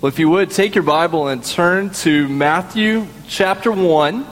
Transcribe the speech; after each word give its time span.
Well, 0.00 0.08
if 0.08 0.18
you 0.18 0.30
would, 0.30 0.50
take 0.50 0.74
your 0.74 0.84
Bible 0.84 1.28
and 1.28 1.44
turn 1.44 1.90
to 1.90 2.26
Matthew 2.26 3.06
chapter 3.28 3.70
1 3.70 4.26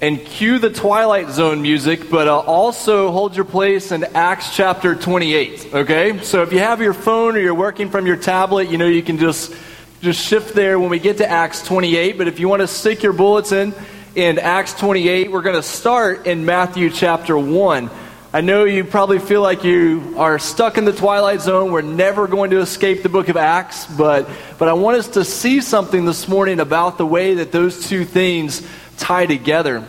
and 0.00 0.18
cue 0.18 0.58
the 0.58 0.70
Twilight 0.70 1.30
Zone 1.30 1.62
music, 1.62 2.10
but 2.10 2.26
uh, 2.26 2.40
also 2.40 3.12
hold 3.12 3.36
your 3.36 3.44
place 3.44 3.92
in 3.92 4.02
Acts 4.02 4.56
chapter 4.56 4.96
28, 4.96 5.72
okay? 5.72 6.20
So 6.24 6.42
if 6.42 6.52
you 6.52 6.58
have 6.58 6.80
your 6.80 6.92
phone 6.92 7.36
or 7.36 7.38
you're 7.38 7.54
working 7.54 7.88
from 7.88 8.04
your 8.04 8.16
tablet, 8.16 8.68
you 8.68 8.78
know, 8.78 8.88
you 8.88 9.00
can 9.00 9.16
just, 9.16 9.54
just 10.00 10.20
shift 10.20 10.56
there 10.56 10.80
when 10.80 10.90
we 10.90 10.98
get 10.98 11.18
to 11.18 11.30
Acts 11.30 11.62
28. 11.62 12.18
But 12.18 12.26
if 12.26 12.40
you 12.40 12.48
want 12.48 12.62
to 12.62 12.66
stick 12.66 13.04
your 13.04 13.12
bulletin 13.12 13.72
in 14.16 14.40
Acts 14.40 14.74
28, 14.74 15.30
we're 15.30 15.40
going 15.40 15.54
to 15.54 15.62
start 15.62 16.26
in 16.26 16.44
Matthew 16.44 16.90
chapter 16.90 17.38
1. 17.38 17.90
I 18.34 18.40
know 18.40 18.64
you 18.64 18.82
probably 18.82 19.20
feel 19.20 19.42
like 19.42 19.62
you 19.62 20.14
are 20.16 20.40
stuck 20.40 20.76
in 20.76 20.84
the 20.84 20.92
twilight 20.92 21.40
zone. 21.40 21.70
We're 21.70 21.82
never 21.82 22.26
going 22.26 22.50
to 22.50 22.58
escape 22.58 23.04
the 23.04 23.08
book 23.08 23.28
of 23.28 23.36
Acts, 23.36 23.86
but, 23.86 24.28
but 24.58 24.66
I 24.66 24.72
want 24.72 24.96
us 24.96 25.06
to 25.10 25.24
see 25.24 25.60
something 25.60 26.04
this 26.04 26.26
morning 26.26 26.58
about 26.58 26.98
the 26.98 27.06
way 27.06 27.34
that 27.34 27.52
those 27.52 27.86
two 27.86 28.04
things 28.04 28.66
tie 28.96 29.26
together. 29.26 29.84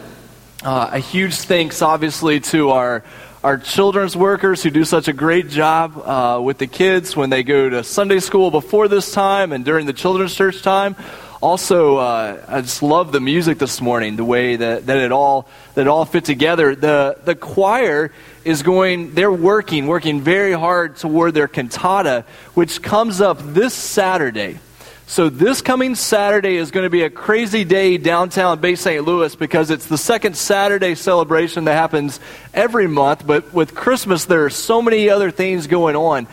Uh, 0.63 0.91
a 0.91 0.99
huge 0.99 1.33
thanks, 1.33 1.81
obviously, 1.81 2.39
to 2.41 2.69
our, 2.69 3.03
our 3.43 3.57
children's 3.57 4.15
workers 4.15 4.61
who 4.61 4.69
do 4.69 4.85
such 4.85 5.07
a 5.07 5.13
great 5.13 5.49
job 5.49 5.97
uh, 5.97 6.39
with 6.39 6.59
the 6.59 6.67
kids 6.67 7.15
when 7.15 7.31
they 7.31 7.41
go 7.41 7.67
to 7.67 7.83
Sunday 7.83 8.19
school 8.19 8.51
before 8.51 8.87
this 8.87 9.11
time 9.11 9.53
and 9.53 9.65
during 9.65 9.87
the 9.87 9.93
children's 9.93 10.35
church 10.35 10.61
time. 10.61 10.95
Also, 11.41 11.97
uh, 11.97 12.43
I 12.47 12.61
just 12.61 12.81
love 12.81 13.11
the 13.11 13.19
music 13.19 13.59
this 13.59 13.81
morning, 13.81 14.15
the 14.15 14.25
way 14.25 14.55
that, 14.55 14.85
that 14.85 14.97
it 14.97 15.11
all 15.11 15.47
that 15.75 15.81
it 15.81 15.87
all 15.87 16.05
fit 16.05 16.25
together. 16.25 16.75
The 16.75 17.19
the 17.23 17.35
choir 17.35 18.11
is 18.45 18.63
going, 18.63 19.13
they're 19.15 19.31
working, 19.31 19.87
working 19.87 20.21
very 20.21 20.53
hard 20.53 20.95
toward 20.95 21.33
their 21.33 21.47
cantata, 21.47 22.23
which 22.53 22.81
comes 22.81 23.19
up 23.19 23.39
this 23.41 23.73
Saturday. 23.73 24.59
So 25.07 25.29
this 25.29 25.61
coming 25.61 25.93
Saturday 25.93 26.55
is 26.55 26.71
going 26.71 26.85
to 26.85 26.89
be 26.89 27.03
a 27.03 27.09
crazy 27.09 27.63
day 27.63 27.97
downtown 27.97 28.59
Bay 28.59 28.75
St. 28.75 29.03
Louis 29.03 29.35
because 29.35 29.69
it's 29.69 29.87
the 29.87 29.97
second 29.97 30.35
Saturday 30.35 30.95
celebration 30.95 31.65
that 31.65 31.73
happens 31.73 32.19
every 32.53 32.87
month. 32.87 33.25
But 33.25 33.53
with 33.53 33.75
Christmas, 33.75 34.25
there 34.25 34.45
are 34.45 34.49
so 34.49 34.81
many 34.81 35.09
other 35.09 35.29
things 35.29 35.67
going 35.67 35.95
on 35.95 36.27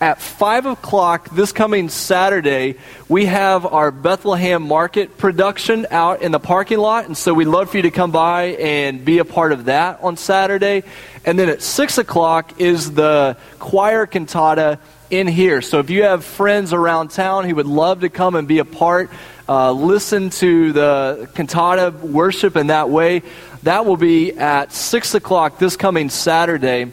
at 0.00 0.20
5 0.20 0.66
o'clock 0.66 1.30
this 1.30 1.50
coming 1.50 1.88
Saturday, 1.88 2.76
we 3.08 3.26
have 3.26 3.66
our 3.66 3.90
Bethlehem 3.90 4.62
Market 4.62 5.18
production 5.18 5.86
out 5.90 6.22
in 6.22 6.30
the 6.30 6.38
parking 6.38 6.78
lot. 6.78 7.06
And 7.06 7.16
so 7.16 7.34
we'd 7.34 7.46
love 7.46 7.70
for 7.70 7.78
you 7.78 7.82
to 7.82 7.90
come 7.90 8.12
by 8.12 8.56
and 8.60 9.04
be 9.04 9.18
a 9.18 9.24
part 9.24 9.50
of 9.50 9.64
that 9.64 10.00
on 10.00 10.16
Saturday. 10.16 10.84
And 11.24 11.36
then 11.38 11.48
at 11.48 11.62
6 11.62 11.98
o'clock 11.98 12.60
is 12.60 12.92
the 12.92 13.36
choir 13.58 14.06
cantata 14.06 14.78
in 15.10 15.26
here. 15.26 15.62
So 15.62 15.80
if 15.80 15.90
you 15.90 16.04
have 16.04 16.24
friends 16.24 16.72
around 16.72 17.10
town 17.10 17.48
who 17.48 17.56
would 17.56 17.66
love 17.66 18.00
to 18.00 18.08
come 18.08 18.36
and 18.36 18.46
be 18.46 18.58
a 18.58 18.64
part, 18.64 19.10
uh, 19.48 19.72
listen 19.72 20.30
to 20.30 20.72
the 20.72 21.28
cantata 21.34 21.90
worship 21.90 22.56
in 22.56 22.68
that 22.68 22.88
way, 22.88 23.22
that 23.64 23.84
will 23.84 23.96
be 23.96 24.32
at 24.32 24.72
6 24.72 25.14
o'clock 25.14 25.58
this 25.58 25.76
coming 25.76 26.08
Saturday. 26.08 26.92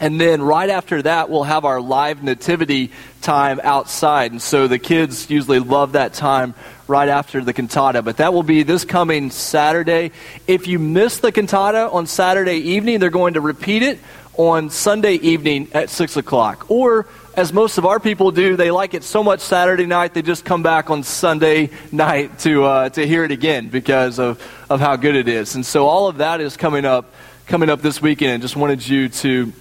And 0.00 0.20
then 0.20 0.42
right 0.42 0.70
after 0.70 1.02
that, 1.02 1.30
we'll 1.30 1.44
have 1.44 1.64
our 1.64 1.80
live 1.80 2.22
nativity 2.22 2.90
time 3.22 3.60
outside. 3.62 4.32
And 4.32 4.42
so 4.42 4.66
the 4.66 4.78
kids 4.78 5.30
usually 5.30 5.60
love 5.60 5.92
that 5.92 6.14
time 6.14 6.54
right 6.88 7.08
after 7.08 7.42
the 7.42 7.52
cantata. 7.52 8.02
But 8.02 8.16
that 8.16 8.32
will 8.34 8.42
be 8.42 8.64
this 8.64 8.84
coming 8.84 9.30
Saturday. 9.30 10.10
If 10.46 10.66
you 10.66 10.78
miss 10.78 11.18
the 11.18 11.30
cantata 11.30 11.88
on 11.90 12.06
Saturday 12.06 12.56
evening, 12.56 12.98
they're 12.98 13.10
going 13.10 13.34
to 13.34 13.40
repeat 13.40 13.82
it 13.82 13.98
on 14.36 14.68
Sunday 14.68 15.14
evening 15.14 15.68
at 15.72 15.90
6 15.90 16.16
o'clock. 16.16 16.70
Or, 16.70 17.06
as 17.36 17.52
most 17.52 17.78
of 17.78 17.86
our 17.86 18.00
people 18.00 18.32
do, 18.32 18.56
they 18.56 18.72
like 18.72 18.94
it 18.94 19.04
so 19.04 19.22
much 19.22 19.40
Saturday 19.40 19.86
night, 19.86 20.12
they 20.14 20.22
just 20.22 20.44
come 20.44 20.62
back 20.62 20.90
on 20.90 21.02
Sunday 21.04 21.70
night 21.92 22.38
to, 22.40 22.64
uh, 22.64 22.88
to 22.90 23.06
hear 23.06 23.24
it 23.24 23.30
again 23.30 23.68
because 23.68 24.18
of, 24.18 24.42
of 24.68 24.80
how 24.80 24.96
good 24.96 25.14
it 25.14 25.28
is. 25.28 25.54
And 25.54 25.64
so 25.64 25.86
all 25.86 26.08
of 26.08 26.18
that 26.18 26.40
is 26.40 26.56
coming 26.56 26.84
up, 26.84 27.14
coming 27.46 27.70
up 27.70 27.80
this 27.80 28.02
weekend. 28.02 28.42
Just 28.42 28.56
wanted 28.56 28.86
you 28.86 29.08
to 29.08 29.52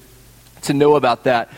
to 0.63 0.73
know 0.73 0.95
about 0.95 1.23
that. 1.25 1.49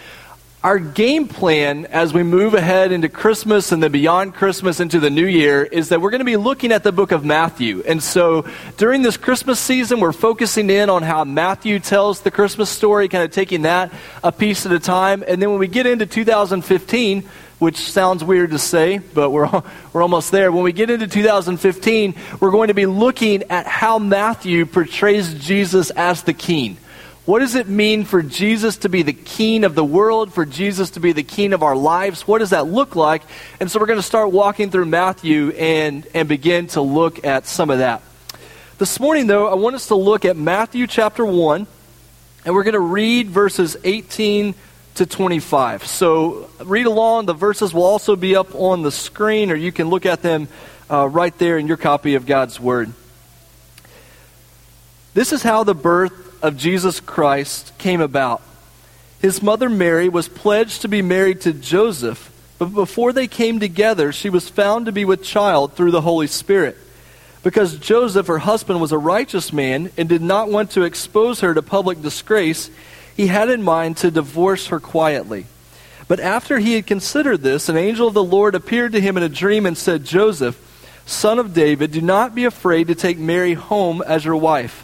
Our 0.66 0.80
game 0.80 1.28
plan 1.28 1.86
as 1.86 2.12
we 2.12 2.24
move 2.24 2.56
ahead 2.56 2.92
into 2.92 3.08
Christmas 3.08 3.72
and 3.72 3.84
then 3.84 3.92
beyond 3.92 4.34
Christmas 4.34 4.80
into 4.80 5.00
the 5.00 5.12
new 5.12 5.28
year 5.28 5.64
is 5.64 5.90
that 5.90 6.02
we're 6.02 6.10
going 6.10 6.22
to 6.22 6.26
be 6.26 6.38
looking 6.38 6.72
at 6.72 6.82
the 6.82 6.92
book 6.92 7.12
of 7.12 7.24
Matthew. 7.24 7.84
And 7.86 8.02
so 8.02 8.48
during 8.78 9.04
this 9.04 9.16
Christmas 9.16 9.60
season, 9.60 10.00
we're 10.00 10.12
focusing 10.12 10.72
in 10.72 10.90
on 10.90 11.04
how 11.04 11.24
Matthew 11.24 11.78
tells 11.80 12.22
the 12.22 12.32
Christmas 12.32 12.72
story, 12.72 13.08
kind 13.10 13.24
of 13.24 13.30
taking 13.30 13.62
that 13.62 13.94
a 14.24 14.32
piece 14.32 14.66
at 14.66 14.72
a 14.72 14.80
time. 14.80 15.24
And 15.28 15.40
then 15.40 15.52
when 15.52 15.60
we 15.60 15.68
get 15.68 15.86
into 15.86 16.08
2015, 16.08 17.30
which 17.60 17.78
sounds 17.78 18.24
weird 18.24 18.50
to 18.50 18.58
say, 18.58 18.98
but 18.98 19.30
we're, 19.30 19.48
we're 19.94 20.02
almost 20.02 20.32
there. 20.32 20.52
When 20.52 20.64
we 20.64 20.74
get 20.74 20.90
into 20.90 21.06
2015, 21.06 22.16
we're 22.40 22.50
going 22.50 22.70
to 22.70 22.74
be 22.74 22.88
looking 22.88 23.44
at 23.52 23.68
how 23.68 24.00
Matthew 24.00 24.66
portrays 24.66 25.32
Jesus 25.36 25.92
as 25.92 26.24
the 26.24 26.34
king. 26.34 26.78
What 27.26 27.40
does 27.40 27.56
it 27.56 27.68
mean 27.68 28.06
for 28.06 28.22
Jesus 28.22 28.78
to 28.78 28.90
be 28.90 29.02
the 29.02 29.12
king 29.12 29.64
of 29.64 29.74
the 29.74 29.84
world, 29.84 30.32
for 30.32 30.46
Jesus 30.46 30.92
to 30.92 31.00
be 31.00 31.12
the 31.12 31.24
king 31.24 31.54
of 31.54 31.64
our 31.64 31.76
lives? 31.76 32.28
What 32.28 32.38
does 32.38 32.52
that 32.52 32.68
look 32.68 32.96
like? 32.96 33.24
And 33.60 33.70
so 33.70 33.80
we're 33.80 33.88
going 33.88 33.98
to 33.98 34.04
start 34.04 34.32
walking 34.32 34.70
through 34.70 34.86
Matthew 34.86 35.50
and, 35.50 36.06
and 36.14 36.30
begin 36.30 36.68
to 36.68 36.82
look 36.82 37.26
at 37.26 37.48
some 37.48 37.72
of 37.72 37.80
that. 37.80 38.04
This 38.78 39.00
morning, 39.00 39.26
though, 39.26 39.48
I 39.48 39.56
want 39.56 39.76
us 39.76 39.88
to 39.88 39.96
look 39.96 40.24
at 40.24 40.38
Matthew 40.38 40.86
chapter 40.86 41.26
1, 41.26 41.66
and 42.46 42.54
we're 42.54 42.64
going 42.64 42.74
to 42.74 42.80
read 42.80 43.30
verses 43.30 43.76
18 43.84 44.54
to 44.96 45.06
25. 45.08 45.88
So 45.88 46.48
read 46.64 46.86
along. 46.86 47.26
The 47.26 47.34
verses 47.34 47.74
will 47.74 47.86
also 47.86 48.16
be 48.16 48.36
up 48.36 48.54
on 48.54 48.84
the 48.84 48.92
screen, 48.92 49.50
or 49.50 49.56
you 49.56 49.72
can 49.72 49.90
look 49.90 50.06
at 50.06 50.22
them 50.22 50.48
uh, 50.92 51.10
right 51.10 51.36
there 51.40 51.58
in 51.58 51.66
your 51.66 51.78
copy 51.78 52.14
of 52.14 52.28
God's 52.28 52.60
Word. 52.60 52.94
This 55.16 55.34
is 55.34 55.42
how 55.42 55.64
the 55.64 55.74
birth 55.74 56.25
of 56.42 56.58
Jesus 56.58 57.00
Christ 57.00 57.78
came 57.78 58.02
about. 58.02 58.42
His 59.22 59.42
mother 59.42 59.70
Mary 59.70 60.10
was 60.10 60.28
pledged 60.28 60.82
to 60.82 60.88
be 60.88 61.02
married 61.02 61.42
to 61.42 61.54
Joseph, 61.54 62.32
but 62.60 62.68
before 62.68 63.12
they 63.12 63.28
came 63.28 63.60
together, 63.60 64.12
she 64.12 64.30
was 64.30 64.50
found 64.50 64.86
to 64.86 64.92
be 64.92 65.06
with 65.06 65.24
child 65.24 65.74
through 65.74 65.92
the 65.92 66.02
Holy 66.02 66.28
Spirit. 66.28 66.78
Because 67.44 67.78
Joseph, 67.78 68.28
her 68.28 68.40
husband, 68.40 68.82
was 68.82 68.92
a 68.92 68.98
righteous 68.98 69.54
man 69.54 69.92
and 69.98 70.10
did 70.10 70.22
not 70.22 70.50
want 70.50 70.72
to 70.72 70.84
expose 70.84 71.42
her 71.42 71.54
to 71.54 71.62
public 71.62 72.02
disgrace, 72.02 72.70
he 73.16 73.28
had 73.28 73.50
in 73.50 73.62
mind 73.62 73.98
to 73.98 74.12
divorce 74.12 74.68
her 74.68 74.80
quietly. 74.80 75.46
But 76.08 76.20
after 76.20 76.60
he 76.60 76.74
had 76.74 76.86
considered 76.86 77.42
this, 77.42 77.70
an 77.70 77.78
angel 77.78 78.08
of 78.08 78.14
the 78.14 78.24
Lord 78.24 78.56
appeared 78.56 78.92
to 78.92 79.02
him 79.02 79.18
in 79.18 79.24
a 79.24 79.30
dream 79.30 79.66
and 79.66 79.78
said, 79.78 80.06
Joseph, 80.06 80.60
son 81.06 81.40
of 81.40 81.54
David, 81.54 81.92
do 81.92 82.02
not 82.02 82.36
be 82.36 82.46
afraid 82.46 82.88
to 82.88 82.96
take 82.96 83.18
Mary 83.18 83.54
home 83.54 84.02
as 84.02 84.26
your 84.26 84.36
wife 84.36 84.84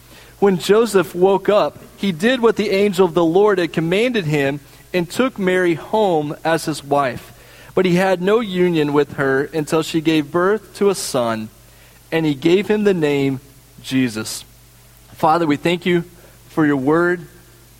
When 0.41 0.57
Joseph 0.57 1.13
woke 1.13 1.49
up, 1.49 1.77
he 1.97 2.11
did 2.11 2.41
what 2.41 2.55
the 2.55 2.71
angel 2.71 3.05
of 3.05 3.13
the 3.13 3.23
Lord 3.23 3.59
had 3.59 3.73
commanded 3.73 4.25
him 4.25 4.59
and 4.91 5.07
took 5.07 5.37
Mary 5.37 5.75
home 5.75 6.35
as 6.43 6.65
his 6.65 6.83
wife. 6.83 7.71
But 7.75 7.85
he 7.85 7.93
had 7.93 8.23
no 8.23 8.39
union 8.39 8.91
with 8.91 9.13
her 9.13 9.43
until 9.43 9.83
she 9.83 10.01
gave 10.01 10.31
birth 10.31 10.73
to 10.77 10.89
a 10.89 10.95
son, 10.95 11.49
and 12.11 12.25
he 12.25 12.33
gave 12.33 12.67
him 12.67 12.85
the 12.85 12.93
name 12.95 13.39
Jesus. 13.83 14.43
Father, 15.11 15.45
we 15.45 15.57
thank 15.57 15.85
you 15.85 16.01
for 16.49 16.65
your 16.65 16.77
word. 16.77 17.21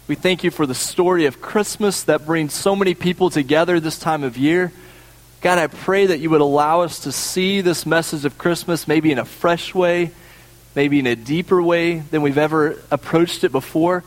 We 0.07 0.13
thank 0.13 0.43
you 0.43 0.51
for 0.51 0.67
the 0.67 0.75
story 0.75 1.25
of 1.25 1.41
Christmas 1.41 2.03
that 2.03 2.27
brings 2.27 2.53
so 2.53 2.75
many 2.75 2.93
people 2.93 3.31
together 3.31 3.79
this 3.79 3.97
time 3.97 4.23
of 4.23 4.37
year. 4.37 4.71
God, 5.41 5.57
I 5.57 5.65
pray 5.65 6.05
that 6.05 6.19
you 6.19 6.29
would 6.29 6.41
allow 6.41 6.81
us 6.81 6.99
to 6.99 7.11
see 7.11 7.61
this 7.61 7.87
message 7.87 8.23
of 8.23 8.37
Christmas 8.37 8.87
maybe 8.87 9.11
in 9.11 9.17
a 9.17 9.25
fresh 9.25 9.73
way 9.73 10.11
maybe 10.75 10.99
in 10.99 11.07
a 11.07 11.15
deeper 11.15 11.61
way 11.61 11.99
than 11.99 12.21
we've 12.21 12.37
ever 12.37 12.77
approached 12.89 13.43
it 13.43 13.51
before. 13.51 14.03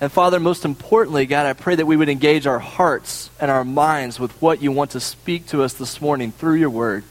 And 0.00 0.12
Father, 0.12 0.38
most 0.38 0.64
importantly, 0.64 1.26
God, 1.26 1.46
I 1.46 1.52
pray 1.52 1.74
that 1.74 1.86
we 1.86 1.96
would 1.96 2.08
engage 2.08 2.46
our 2.46 2.58
hearts 2.58 3.30
and 3.40 3.50
our 3.50 3.64
minds 3.64 4.20
with 4.20 4.30
what 4.40 4.62
you 4.62 4.70
want 4.70 4.92
to 4.92 5.00
speak 5.00 5.46
to 5.48 5.62
us 5.62 5.72
this 5.74 6.00
morning 6.00 6.30
through 6.30 6.54
your 6.54 6.70
word. 6.70 7.04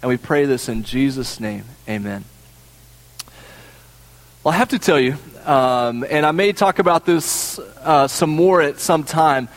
And 0.00 0.08
we 0.08 0.16
pray 0.16 0.44
this 0.44 0.68
in 0.68 0.84
Jesus' 0.84 1.40
name. 1.40 1.64
Amen. 1.88 2.24
Well, 4.44 4.54
I 4.54 4.56
have 4.56 4.70
to 4.70 4.78
tell 4.78 4.98
you, 4.98 5.16
um, 5.44 6.04
and 6.08 6.26
I 6.26 6.32
may 6.32 6.52
talk 6.52 6.80
about 6.80 7.06
this 7.06 7.58
uh, 7.58 8.08
some 8.08 8.30
more 8.30 8.60
at 8.60 8.80
some 8.80 9.04
time, 9.04 9.48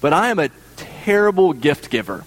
but 0.00 0.12
I 0.12 0.28
am 0.28 0.38
a 0.38 0.50
terrible 0.76 1.52
gift 1.54 1.90
giver. 1.90 2.24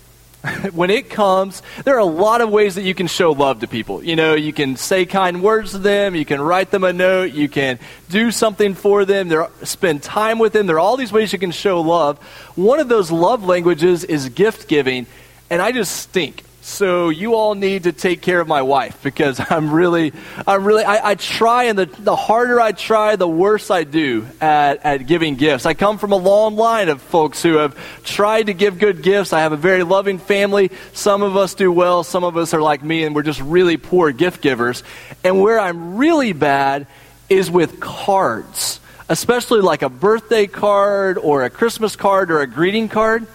when 0.74 0.90
it 0.90 1.10
comes, 1.10 1.62
there 1.84 1.96
are 1.96 2.00
a 2.00 2.06
lot 2.06 2.42
of 2.42 2.50
ways 2.50 2.76
that 2.76 2.84
you 2.84 2.94
can 2.94 3.08
show 3.08 3.32
love 3.32 3.60
to 3.60 3.68
people. 3.68 4.04
You 4.04 4.16
know, 4.16 4.34
you 4.34 4.54
can 4.54 4.76
say 4.76 5.06
kind 5.06 5.42
words 5.42 5.72
to 5.72 5.78
them, 5.78 6.16
you 6.16 6.26
can 6.26 6.42
write 6.42 6.72
them 6.72 6.84
a 6.84 6.94
note, 6.94 7.34
you 7.34 7.50
can 7.50 7.80
do 8.10 8.32
something 8.32 8.74
for 8.74 9.06
them, 9.06 9.28
there, 9.28 9.50
spend 9.64 10.04
time 10.04 10.40
with 10.40 10.54
them. 10.54 10.68
There 10.68 10.78
are 10.78 10.80
all 10.80 10.98
these 10.98 11.12
ways 11.12 11.34
you 11.34 11.40
can 11.40 11.52
show 11.52 11.82
love. 11.82 12.18
One 12.56 12.80
of 12.80 12.90
those 12.90 13.12
love 13.12 13.44
languages 13.44 14.04
is 14.04 14.30
gift 14.30 14.68
giving, 14.68 15.06
and 15.50 15.62
I 15.62 15.72
just 15.72 15.96
stink 15.96 16.44
so 16.68 17.08
you 17.08 17.34
all 17.34 17.56
need 17.56 17.84
to 17.84 17.94
take 17.94 18.22
care 18.22 18.42
of 18.42 18.48
my 18.48 18.62
wife 18.62 19.02
because 19.02 19.40
I'm 19.50 19.72
really, 19.72 20.12
I'm 20.46 20.66
really, 20.66 20.84
I, 20.84 21.12
I, 21.12 21.16
try, 21.16 21.64
and 21.64 21.80
the, 21.80 21.86
the 21.86 22.16
harder 22.16 22.60
I 22.60 22.74
try, 22.74 23.16
the 23.16 23.28
worse 23.28 23.72
I 23.72 23.86
do 23.86 24.28
at, 24.42 24.84
at 24.86 25.08
giving 25.08 25.36
gifts. 25.36 25.66
I 25.66 25.74
come 25.74 25.98
from 25.98 26.12
a 26.12 26.18
long 26.18 26.58
line 26.58 26.90
of 26.90 27.02
folks 27.02 27.42
who 27.42 27.56
have 27.56 27.76
tried 28.04 28.48
to 28.48 28.54
give 28.54 28.80
good 28.80 29.02
gifts. 29.02 29.32
I 29.32 29.40
have 29.40 29.54
a 29.54 29.58
very 29.58 29.84
loving 29.84 30.20
family. 30.20 30.70
Some 30.92 31.24
of 31.24 31.38
us 31.38 31.54
do 31.54 31.72
well, 31.72 32.04
some 32.04 32.26
of 32.26 32.36
us 32.36 32.54
are 32.54 32.62
like 32.62 32.84
me, 32.84 33.06
and 33.06 33.16
we're 33.16 33.24
just 33.24 33.40
really 33.40 33.78
poor 33.78 34.12
gift 34.12 34.42
givers. 34.42 34.84
And 35.24 35.42
where 35.42 35.62
I'm 35.62 35.96
really 35.96 36.34
bad 36.34 36.86
is 37.30 37.50
with 37.50 37.80
cards, 37.80 38.82
especially 39.08 39.62
like 39.62 39.84
a 39.84 39.90
birthday 39.90 40.48
card 40.48 41.18
or 41.18 41.46
a 41.46 41.50
Christmas 41.50 41.96
card 41.96 42.30
or 42.30 42.42
a 42.42 42.48
greeting 42.48 42.90
card 42.90 43.26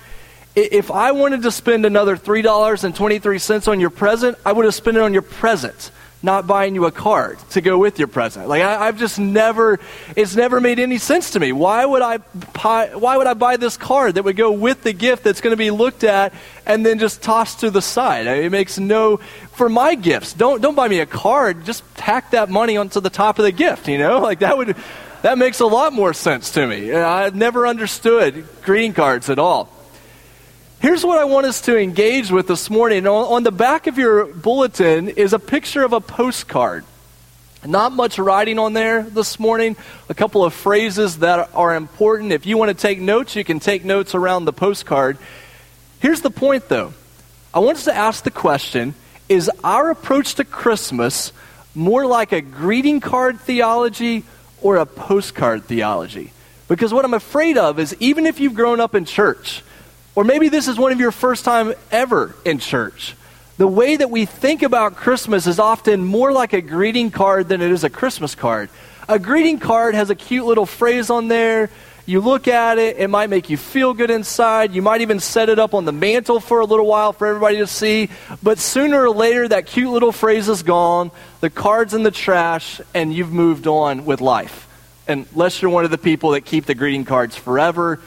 if 0.54 0.90
I 0.90 1.12
wanted 1.12 1.43
to 1.43 1.50
spend 1.50 1.87
another 1.87 2.16
$3.23 2.16 3.69
on 3.69 3.81
your 3.81 3.90
present, 3.90 4.37
I 4.44 4.52
would 4.52 4.64
have 4.66 4.75
spent 4.75 4.99
it 4.99 5.02
on 5.02 5.14
your 5.14 5.22
present, 5.22 5.90
not 6.22 6.46
buying 6.46 6.75
you 6.75 6.84
a 6.84 6.93
card 6.93 7.38
to 7.50 7.62
go 7.62 7.78
with 7.78 7.99
your 7.99 8.08
present. 8.08 8.49
Like 8.49 8.62
I, 8.62 8.84
have 8.84 8.99
just 8.99 9.19
never, 9.19 9.81
it's 10.14 10.37
never 10.37 10.60
made 10.60 10.78
any 10.78 10.99
sense 10.99 11.31
to 11.31 11.40
me. 11.40 11.52
Why 11.52 11.87
would 11.87 12.02
I 12.02 12.19
buy, 12.19 12.90
why 12.94 13.16
would 13.16 13.26
I 13.26 13.32
buy 13.32 13.56
this 13.56 13.78
card 13.78 14.16
that 14.16 14.25
would 14.25 14.37
go 14.37 14.52
with 14.52 14.82
the 14.82 14.93
gift 14.93 15.25
that's 15.25 15.40
going 15.40 15.52
to 15.52 15.56
be 15.56 15.70
looked 15.70 16.04
at 16.04 16.34
and 16.66 16.84
then 16.84 16.99
just 16.99 17.22
tossed 17.22 17.60
to 17.60 17.70
the 17.70 17.82
side? 17.82 18.26
It 18.26 18.52
makes 18.52 18.78
no, 18.78 19.16
for 19.52 19.70
my 19.70 19.94
gifts, 19.94 20.34
don't, 20.34 20.60
don't 20.60 20.75
buy 20.75 20.87
me 20.87 21.00
a 21.00 21.06
card, 21.06 21.64
just 21.64 21.82
tack 21.94 22.32
that 22.32 22.50
money 22.50 22.76
onto 22.76 23.00
the 23.00 23.10
top 23.10 23.38
of 23.38 23.44
the 23.44 23.52
gift, 23.52 23.88
you 23.88 23.99
know? 23.99 24.20
Like 24.32 24.40
that 24.40 24.56
would, 24.56 24.76
that 25.22 25.38
makes 25.38 25.60
a 25.60 25.66
lot 25.66 25.93
more 25.93 26.12
sense 26.12 26.52
to 26.52 26.66
me. 26.66 26.93
I've 26.93 27.34
never 27.34 27.66
understood 27.66 28.46
greeting 28.62 28.93
cards 28.93 29.31
at 29.31 29.38
all. 29.38 29.81
Here's 30.82 31.06
what 31.06 31.20
I 31.20 31.26
want 31.26 31.46
us 31.46 31.61
to 31.61 31.79
engage 31.79 32.32
with 32.32 32.49
this 32.49 32.69
morning. 32.69 33.06
On, 33.06 33.44
the 33.44 33.52
back 33.52 33.87
of 33.87 33.99
your 33.99 34.26
bulletin 34.26 35.11
is 35.11 35.32
a 35.32 35.38
picture 35.38 35.84
of 35.84 35.93
a 35.93 36.00
postcard. 36.00 36.84
Not 37.64 37.93
much 37.93 38.19
writing 38.19 38.58
on 38.58 38.73
there 38.73 39.05
this 39.05 39.38
morning. 39.38 39.76
A 40.08 40.14
couple 40.14 40.44
of 40.44 40.52
phrases 40.52 41.20
that 41.20 41.50
are 41.55 41.76
important. 41.76 42.32
If 42.32 42.46
you 42.46 42.58
want 42.58 42.70
to 42.70 42.75
take 42.75 42.99
notes, 42.99 43.37
you 43.37 43.44
can 43.44 43.61
take 43.61 43.84
notes 43.84 44.17
around 44.17 44.44
the 44.44 44.52
postcard. 44.52 45.19
Here's 46.00 46.20
the 46.20 46.32
point, 46.32 46.69
though. 46.69 46.94
I 47.55 47.61
want 47.61 47.78
us 47.78 47.85
to 47.85 47.94
ask 47.94 48.25
the 48.25 48.32
question 48.32 48.94
Is 49.28 49.49
our 49.62 49.88
approach 49.88 50.35
to 50.35 50.44
Christmas 50.44 51.32
more 51.76 52.06
like 52.06 52.32
a 52.32 52.40
greeting 52.40 52.99
card 52.99 53.38
theology 53.38 54.25
or 54.61 54.78
a 54.78 54.87
postcard 54.87 55.62
theology? 55.67 56.32
Because 56.67 56.93
what 56.93 57.05
I'm 57.05 57.14
afraid 57.14 57.56
of 57.56 57.78
is 57.78 57.94
even 58.00 58.26
if 58.26 58.40
you've 58.40 58.55
grown 58.55 58.81
up 58.81 58.96
in 58.96 59.05
church, 59.05 59.62
or 60.14 60.25
maybe 60.25 60.49
this 60.49 60.69
is 60.69 60.79
one 60.79 60.93
of 60.93 61.00
your 61.00 61.12
first 61.12 61.44
time 61.44 61.75
ever 61.91 62.35
in 62.44 62.59
church. 62.59 63.14
The 63.59 63.67
way 63.67 63.97
that 63.97 64.11
we 64.11 64.26
think 64.26 64.62
about 64.62 64.97
Christmas 64.97 65.47
is 65.47 65.59
often 65.59 66.05
more 66.05 66.32
like 66.32 66.53
a 66.53 66.61
greeting 66.61 67.11
card 67.11 67.49
than 67.49 67.61
it 67.61 67.70
is 67.70 67.85
a 67.85 67.91
Christmas 67.91 68.35
card. 68.35 68.70
A 69.09 69.19
greeting 69.19 69.59
card 69.59 69.94
has 69.94 70.11
a 70.11 70.14
cute 70.14 70.47
little 70.47 70.67
phrase 70.67 71.11
on 71.11 71.29
there. 71.29 71.70
You 72.05 72.20
look 72.20 72.49
at 72.49 72.79
it, 72.79 72.97
it 72.97 73.09
might 73.09 73.31
make 73.31 73.49
you 73.49 73.56
feel 73.56 73.94
good 73.94 74.11
inside. 74.11 74.75
You 74.75 74.82
might 74.82 75.03
even 75.03 75.20
set 75.20 75.49
it 75.49 75.59
up 75.59 75.75
on 75.75 75.85
the 75.85 75.93
mantle 75.93 76.41
for 76.41 76.61
a 76.61 76.64
little 76.64 76.87
while 76.87 77.12
for 77.12 77.26
everybody 77.26 77.59
to 77.59 77.67
see. 77.67 78.09
But 78.43 78.59
sooner 78.59 79.03
or 79.03 79.11
later, 79.11 79.47
that 79.49 79.67
cute 79.67 79.91
little 79.91 80.12
phrase 80.12 80.49
is 80.49 80.62
gone, 80.62 81.11
the 81.41 81.50
card's 81.50 81.94
in 81.94 82.03
the 82.03 82.11
trash, 82.11 82.81
and 82.94 83.14
you've 83.14 83.32
moved 83.32 83.67
on 83.67 84.05
with 84.05 84.20
life. 84.20 84.67
Unless 85.06 85.62
you're 85.62 85.70
one 85.70 85.85
of 85.85 85.91
the 85.91 85.99
people 85.99 86.31
that 86.31 86.41
keep 86.41 86.64
the 86.64 86.75
greeting 86.75 87.05
cards 87.05 87.37
forever 87.37 88.00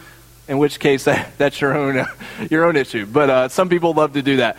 in 0.47 0.57
which 0.57 0.79
case 0.79 1.05
that, 1.05 1.37
that's 1.37 1.59
your 1.59 1.75
own, 1.75 2.05
your 2.49 2.65
own 2.65 2.75
issue. 2.75 3.05
But 3.05 3.29
uh, 3.29 3.49
some 3.49 3.69
people 3.69 3.93
love 3.93 4.13
to 4.13 4.21
do 4.21 4.37
that. 4.37 4.57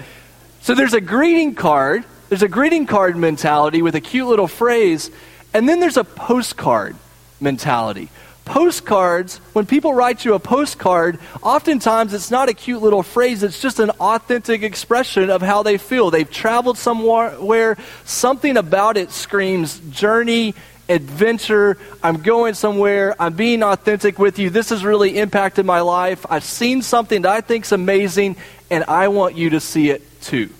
So 0.62 0.74
there's 0.74 0.94
a 0.94 1.00
greeting 1.00 1.54
card. 1.54 2.04
There's 2.28 2.42
a 2.42 2.48
greeting 2.48 2.86
card 2.86 3.16
mentality 3.16 3.82
with 3.82 3.94
a 3.94 4.00
cute 4.00 4.26
little 4.26 4.48
phrase, 4.48 5.10
and 5.54 5.68
then 5.68 5.78
there's 5.78 5.96
a 5.96 6.04
postcard 6.04 6.96
mentality. 7.40 8.10
Postcards, 8.44 9.38
when 9.54 9.66
people 9.66 9.92
write 9.92 10.24
you 10.24 10.34
a 10.34 10.38
postcard, 10.38 11.18
oftentimes 11.42 12.14
it's 12.14 12.30
not 12.30 12.48
a 12.48 12.54
cute 12.54 12.80
little 12.80 13.02
phrase, 13.02 13.42
it's 13.42 13.60
just 13.60 13.80
an 13.80 13.90
authentic 13.90 14.62
expression 14.62 15.30
of 15.30 15.42
how 15.42 15.64
they 15.64 15.78
feel. 15.78 16.10
They've 16.10 16.30
traveled 16.30 16.78
somewhere, 16.78 17.76
something 18.04 18.56
about 18.56 18.96
it 18.96 19.10
screams 19.10 19.80
journey 19.90 20.54
adventure. 20.88 21.78
I'm 22.02 22.22
going 22.22 22.54
somewhere. 22.54 23.14
I'm 23.18 23.34
being 23.34 23.62
authentic 23.62 24.18
with 24.18 24.38
you. 24.38 24.50
This 24.50 24.70
has 24.70 24.84
really 24.84 25.18
impacted 25.18 25.66
my 25.66 25.80
life. 25.80 26.24
I've 26.28 26.44
seen 26.44 26.82
something 26.82 27.22
that 27.22 27.32
I 27.32 27.40
think's 27.40 27.72
amazing, 27.72 28.36
and 28.70 28.84
I 28.84 29.08
want 29.08 29.36
you 29.36 29.50
to 29.50 29.60
see 29.60 29.90
it 29.90 30.02
too. 30.22 30.50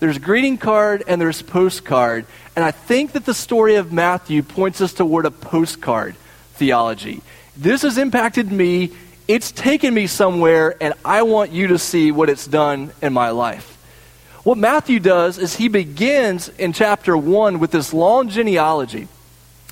There's 0.00 0.18
greeting 0.18 0.56
card 0.56 1.04
and 1.06 1.20
there's 1.20 1.42
postcard. 1.42 2.24
And 2.56 2.64
I 2.64 2.70
think 2.70 3.12
that 3.12 3.26
the 3.26 3.34
story 3.34 3.76
of 3.76 3.92
Matthew 3.92 4.42
points 4.42 4.80
us 4.80 4.94
toward 4.94 5.26
a 5.26 5.30
postcard 5.30 6.16
theology. 6.54 7.22
This 7.56 7.82
has 7.82 7.98
impacted 7.98 8.50
me. 8.50 8.92
It's 9.28 9.52
taken 9.52 9.94
me 9.94 10.06
somewhere, 10.06 10.74
and 10.80 10.94
I 11.04 11.22
want 11.22 11.52
you 11.52 11.68
to 11.68 11.78
see 11.78 12.10
what 12.10 12.30
it's 12.30 12.46
done 12.46 12.92
in 13.00 13.12
my 13.12 13.30
life. 13.30 13.76
What 14.42 14.56
Matthew 14.58 14.98
does 15.00 15.38
is 15.38 15.54
he 15.54 15.68
begins 15.68 16.48
in 16.48 16.72
chapter 16.72 17.16
1 17.16 17.58
with 17.58 17.70
this 17.70 17.92
long 17.92 18.30
genealogy. 18.30 19.06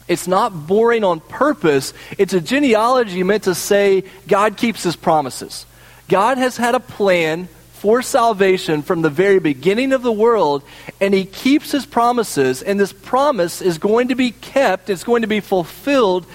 It's 0.09 0.27
not 0.27 0.67
boring 0.67 1.05
on 1.05 1.21
purpose. 1.21 1.93
It's 2.17 2.33
a 2.33 2.41
genealogy 2.41 3.23
meant 3.23 3.45
to 3.45 3.55
say 3.55 4.05
God 4.27 4.57
keeps 4.57 4.83
his 4.83 4.97
promises. 4.97 5.67
God 6.09 6.39
has 6.39 6.57
had 6.57 6.75
a 6.75 6.81
plan 6.81 7.49
for 7.73 8.03
salvation 8.03 8.83
from 8.83 9.03
the 9.03 9.11
very 9.11 9.39
beginning 9.39 9.93
of 9.93 10.03
the 10.03 10.11
world, 10.11 10.65
and 11.01 11.15
he 11.15 11.25
keeps 11.25 11.71
his 11.71 11.87
promises, 11.87 12.61
and 12.61 12.81
this 12.81 12.93
promise 12.93 13.63
is 13.63 13.79
going 13.79 14.09
to 14.09 14.17
be 14.17 14.33
kept, 14.33 14.91
it's 14.91 15.05
going 15.05 15.23
to 15.23 15.29
be 15.29 15.41
fulfilled 15.41 16.27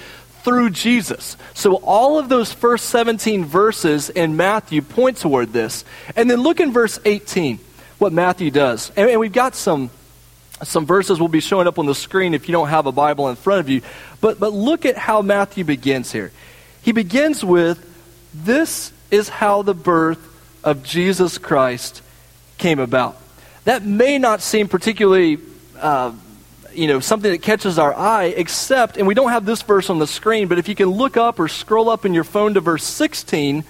through 0.43 0.69
Jesus. 0.69 1.35
So 1.53 1.75
all 1.75 2.19
of 2.19 2.29
those 2.29 2.53
first 2.53 2.85
17 2.85 3.45
verses 3.45 4.09
in 4.09 4.37
Matthew 4.37 4.81
point 4.81 5.17
toward 5.17 5.53
this. 5.53 5.85
And 6.15 6.29
then 6.29 6.41
look 6.41 6.59
in 6.59 6.71
verse 6.71 6.99
18, 7.03 7.59
what 7.97 8.13
Matthew 8.13 8.51
does. 8.51 8.91
And, 8.95 9.09
and 9.09 9.19
we've 9.19 9.31
got 9.31 9.55
some 9.55 9.89
some 10.63 10.85
verses 10.85 11.19
will 11.19 11.27
be 11.27 11.39
showing 11.39 11.67
up 11.67 11.79
on 11.79 11.85
the 11.85 11.95
screen 11.95 12.33
if 12.33 12.47
you 12.47 12.53
don't 12.53 12.69
have 12.69 12.85
a 12.85 12.91
Bible 12.91 13.29
in 13.29 13.35
front 13.35 13.59
of 13.59 13.69
you. 13.69 13.81
But, 14.21 14.39
but 14.39 14.53
look 14.53 14.85
at 14.85 14.97
how 14.97 15.21
Matthew 15.21 15.63
begins 15.63 16.11
here. 16.11 16.31
He 16.81 16.91
begins 16.91 17.43
with, 17.43 17.83
This 18.33 18.91
is 19.11 19.29
how 19.29 19.61
the 19.61 19.73
birth 19.73 20.19
of 20.63 20.83
Jesus 20.83 21.37
Christ 21.37 22.01
came 22.57 22.79
about. 22.79 23.17
That 23.65 23.83
may 23.83 24.17
not 24.17 24.41
seem 24.41 24.67
particularly, 24.67 25.37
uh, 25.79 26.11
you 26.73 26.87
know, 26.87 26.99
something 26.99 27.31
that 27.31 27.41
catches 27.41 27.79
our 27.79 27.93
eye, 27.93 28.33
except, 28.35 28.97
and 28.97 29.07
we 29.07 29.13
don't 29.13 29.29
have 29.29 29.45
this 29.45 29.61
verse 29.61 29.89
on 29.89 29.99
the 29.99 30.07
screen, 30.07 30.47
but 30.47 30.59
if 30.59 30.67
you 30.67 30.75
can 30.75 30.89
look 30.89 31.17
up 31.17 31.39
or 31.39 31.47
scroll 31.47 31.89
up 31.89 32.05
in 32.05 32.13
your 32.13 32.23
phone 32.23 32.53
to 32.55 32.59
verse 32.59 32.83
16, 32.83 33.63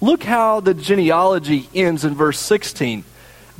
look 0.00 0.22
how 0.24 0.60
the 0.60 0.74
genealogy 0.74 1.68
ends 1.74 2.04
in 2.04 2.14
verse 2.14 2.38
16. 2.38 3.04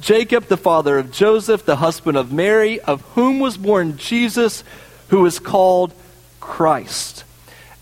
Jacob, 0.01 0.47
the 0.47 0.57
father 0.57 0.99
of 0.99 1.13
Joseph, 1.13 1.65
the 1.65 1.77
husband 1.77 2.17
of 2.17 2.33
Mary, 2.33 2.81
of 2.81 3.03
whom 3.15 3.39
was 3.39 3.57
born 3.57 3.97
Jesus, 3.97 4.65
who 5.09 5.25
is 5.27 5.39
called 5.39 5.93
Christ. 6.41 7.25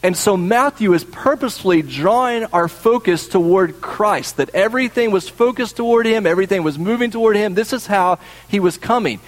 And 0.03 0.17
so 0.17 0.37
Matthew 0.37 0.93
is 0.93 1.05
purposefully 1.05 1.83
drawing 1.83 2.45
our 2.47 2.69
focus 2.69 3.27
toward 3.27 3.81
Christ, 3.81 4.37
that 4.37 4.51
everything 4.55 5.11
was 5.11 5.29
focused 5.29 5.77
toward 5.77 6.07
him, 6.07 6.27
everything 6.27 6.63
was 6.63 6.79
moving 6.79 7.11
toward 7.11 7.37
him. 7.37 7.55
This 7.55 7.73
is 7.73 7.87
how 7.87 8.19
he 8.49 8.61
was 8.61 8.79
coming. 8.79 9.21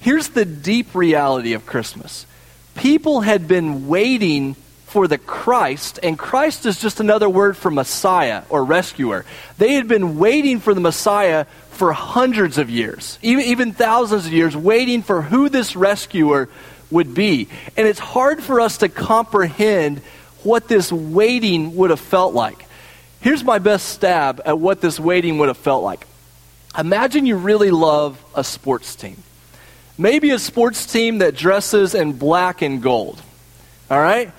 Here's 0.00 0.28
the 0.28 0.44
deep 0.44 0.94
reality 0.94 1.52
of 1.52 1.66
Christmas 1.66 2.26
people 2.74 3.22
had 3.22 3.48
been 3.48 3.88
waiting 3.88 4.54
for 4.96 5.06
the 5.06 5.18
Christ, 5.18 5.98
and 6.02 6.18
Christ 6.18 6.64
is 6.64 6.80
just 6.80 7.00
another 7.00 7.28
word 7.28 7.54
for 7.54 7.70
Messiah 7.70 8.44
or 8.48 8.64
rescuer. 8.64 9.26
They 9.58 9.74
had 9.74 9.88
been 9.88 10.16
waiting 10.16 10.58
for 10.58 10.72
the 10.72 10.80
Messiah 10.80 11.44
for 11.72 11.92
hundreds 11.92 12.56
of 12.56 12.70
years, 12.70 13.18
even, 13.20 13.44
even 13.44 13.72
thousands 13.74 14.24
of 14.24 14.32
years, 14.32 14.56
waiting 14.56 15.02
for 15.02 15.20
who 15.20 15.50
this 15.50 15.76
rescuer 15.76 16.48
would 16.90 17.12
be. 17.12 17.46
And 17.76 17.86
it's 17.86 17.98
hard 17.98 18.42
for 18.42 18.58
us 18.58 18.78
to 18.78 18.88
comprehend 18.88 19.98
what 20.42 20.66
this 20.66 20.90
waiting 20.90 21.76
would 21.76 21.90
have 21.90 22.00
felt 22.00 22.32
like. 22.32 22.64
Here's 23.20 23.44
my 23.44 23.58
best 23.58 23.90
stab 23.90 24.40
at 24.46 24.58
what 24.58 24.80
this 24.80 24.98
waiting 24.98 25.36
would 25.36 25.48
have 25.48 25.58
felt 25.58 25.84
like. 25.84 26.06
Imagine 26.78 27.26
you 27.26 27.36
really 27.36 27.70
love 27.70 28.18
a 28.34 28.42
sports 28.42 28.96
team. 28.96 29.22
Maybe 29.98 30.30
a 30.30 30.38
sports 30.38 30.90
team 30.90 31.18
that 31.18 31.36
dresses 31.36 31.94
in 31.94 32.14
black 32.14 32.62
and 32.62 32.82
gold. 32.82 33.20
All 33.90 34.00
right? 34.00 34.32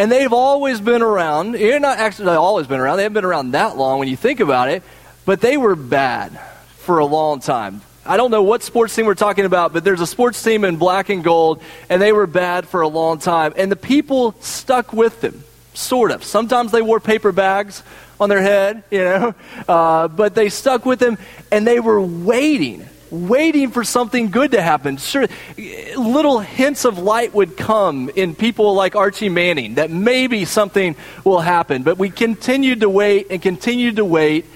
And 0.00 0.10
they've 0.10 0.32
always 0.32 0.80
been 0.80 1.02
around. 1.02 1.60
You're 1.60 1.78
not 1.78 1.98
actually 1.98 2.28
always 2.28 2.66
been 2.66 2.80
around. 2.80 2.96
They 2.96 3.02
haven't 3.02 3.16
been 3.16 3.24
around 3.26 3.50
that 3.50 3.76
long 3.76 3.98
when 3.98 4.08
you 4.08 4.16
think 4.16 4.40
about 4.40 4.70
it. 4.70 4.82
but 5.26 5.42
they 5.42 5.58
were 5.58 5.76
bad 5.76 6.40
for 6.78 7.00
a 7.00 7.04
long 7.04 7.40
time. 7.40 7.82
I 8.06 8.16
don't 8.16 8.30
know 8.30 8.42
what 8.42 8.62
sports 8.62 8.94
team 8.96 9.04
we're 9.04 9.14
talking 9.14 9.44
about, 9.44 9.74
but 9.74 9.84
there's 9.84 10.00
a 10.00 10.06
sports 10.06 10.42
team 10.42 10.64
in 10.64 10.78
black 10.78 11.10
and 11.10 11.22
gold, 11.22 11.62
and 11.90 12.00
they 12.00 12.12
were 12.12 12.26
bad 12.26 12.66
for 12.66 12.80
a 12.80 12.88
long 12.88 13.18
time. 13.18 13.52
And 13.58 13.70
the 13.70 13.76
people 13.76 14.34
stuck 14.40 14.94
with 14.94 15.20
them, 15.20 15.44
sort 15.74 16.12
of. 16.12 16.24
Sometimes 16.24 16.72
they 16.72 16.80
wore 16.80 16.98
paper 16.98 17.30
bags 17.30 17.82
on 18.18 18.30
their 18.30 18.40
head, 18.40 18.82
you 18.90 19.00
know, 19.00 19.34
uh, 19.68 20.08
but 20.08 20.34
they 20.34 20.48
stuck 20.48 20.86
with 20.86 20.98
them, 20.98 21.18
and 21.52 21.66
they 21.66 21.78
were 21.78 22.00
waiting, 22.00 22.88
waiting 23.10 23.70
for 23.70 23.84
something 23.84 24.30
good 24.30 24.52
to 24.52 24.62
happen. 24.62 24.96
Sure, 24.96 25.26
little 25.56 26.38
hints 26.38 26.84
of 26.84 26.98
light 26.98 27.34
would 27.34 27.56
come 27.56 28.08
in 28.14 28.34
people 28.34 28.74
like 28.74 28.94
Archie 28.96 29.28
Manning 29.28 29.74
that 29.74 29.90
maybe 29.90 30.44
something 30.44 30.96
will 31.24 31.40
happen. 31.40 31.82
But 31.82 31.98
we 31.98 32.10
continued 32.10 32.80
to 32.80 32.88
wait 32.88 33.26
and 33.30 33.42
continued 33.42 33.96
to 33.96 34.04
wait, 34.04 34.46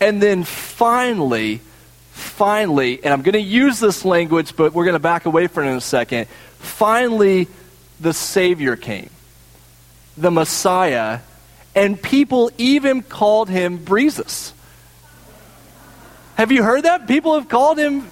and 0.00 0.22
then 0.22 0.44
finally, 0.44 1.60
finally, 2.12 3.02
and 3.02 3.12
I'm 3.12 3.22
going 3.22 3.32
to 3.32 3.40
use 3.40 3.80
this 3.80 4.04
language, 4.04 4.54
but 4.56 4.74
we're 4.74 4.84
going 4.84 4.94
to 4.94 5.00
back 5.00 5.26
away 5.26 5.46
from 5.46 5.64
it 5.64 5.70
in 5.70 5.76
a 5.76 5.80
second. 5.80 6.28
Finally, 6.58 7.48
the 8.00 8.12
Savior 8.12 8.76
came, 8.76 9.10
the 10.16 10.30
Messiah, 10.30 11.20
and 11.74 12.00
people 12.00 12.50
even 12.58 13.02
called 13.02 13.48
him 13.48 13.78
Breezus. 13.78 14.52
Have 16.38 16.52
you 16.52 16.62
heard 16.62 16.84
that? 16.84 17.08
People 17.08 17.34
have 17.34 17.48
called 17.48 17.80
him 17.80 18.08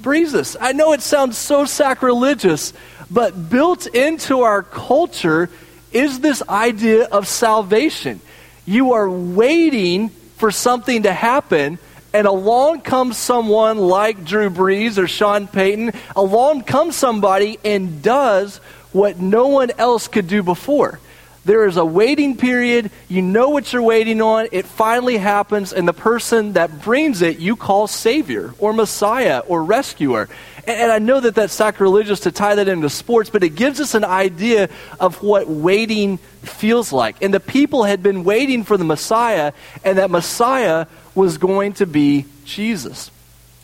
Breezus. 0.00 0.56
I 0.58 0.72
know 0.72 0.94
it 0.94 1.02
sounds 1.02 1.36
so 1.36 1.66
sacrilegious, 1.66 2.72
but 3.10 3.50
built 3.50 3.86
into 3.86 4.40
our 4.40 4.62
culture 4.62 5.50
is 5.92 6.20
this 6.20 6.42
idea 6.48 7.04
of 7.04 7.28
salvation. 7.28 8.22
You 8.64 8.94
are 8.94 9.10
waiting 9.10 10.08
for 10.38 10.50
something 10.50 11.02
to 11.02 11.12
happen 11.12 11.78
and 12.14 12.26
along 12.26 12.80
comes 12.80 13.18
someone 13.18 13.76
like 13.76 14.24
Drew 14.24 14.48
Brees 14.48 14.96
or 14.96 15.06
Sean 15.06 15.46
Payton. 15.46 15.92
Along 16.16 16.62
comes 16.62 16.96
somebody 16.96 17.58
and 17.62 18.02
does 18.02 18.56
what 18.90 19.20
no 19.20 19.48
one 19.48 19.70
else 19.76 20.08
could 20.08 20.28
do 20.28 20.42
before. 20.42 20.98
There 21.44 21.66
is 21.66 21.76
a 21.76 21.84
waiting 21.84 22.36
period. 22.36 22.90
You 23.08 23.20
know 23.20 23.50
what 23.50 23.72
you're 23.72 23.82
waiting 23.82 24.22
on. 24.22 24.48
It 24.50 24.64
finally 24.64 25.18
happens, 25.18 25.72
and 25.74 25.86
the 25.86 25.92
person 25.92 26.54
that 26.54 26.82
brings 26.82 27.20
it 27.20 27.38
you 27.38 27.54
call 27.54 27.86
Savior 27.86 28.54
or 28.58 28.72
Messiah 28.72 29.40
or 29.40 29.62
Rescuer. 29.62 30.28
And, 30.66 30.76
and 30.76 30.92
I 30.92 30.98
know 30.98 31.20
that 31.20 31.34
that's 31.34 31.52
sacrilegious 31.52 32.20
to 32.20 32.32
tie 32.32 32.54
that 32.54 32.68
into 32.68 32.88
sports, 32.88 33.28
but 33.28 33.42
it 33.42 33.50
gives 33.50 33.78
us 33.78 33.94
an 33.94 34.04
idea 34.04 34.70
of 34.98 35.22
what 35.22 35.46
waiting 35.46 36.16
feels 36.16 36.92
like. 36.92 37.22
And 37.22 37.34
the 37.34 37.40
people 37.40 37.84
had 37.84 38.02
been 38.02 38.24
waiting 38.24 38.64
for 38.64 38.78
the 38.78 38.84
Messiah, 38.84 39.52
and 39.84 39.98
that 39.98 40.10
Messiah 40.10 40.86
was 41.14 41.36
going 41.36 41.74
to 41.74 41.86
be 41.86 42.24
Jesus. 42.46 43.10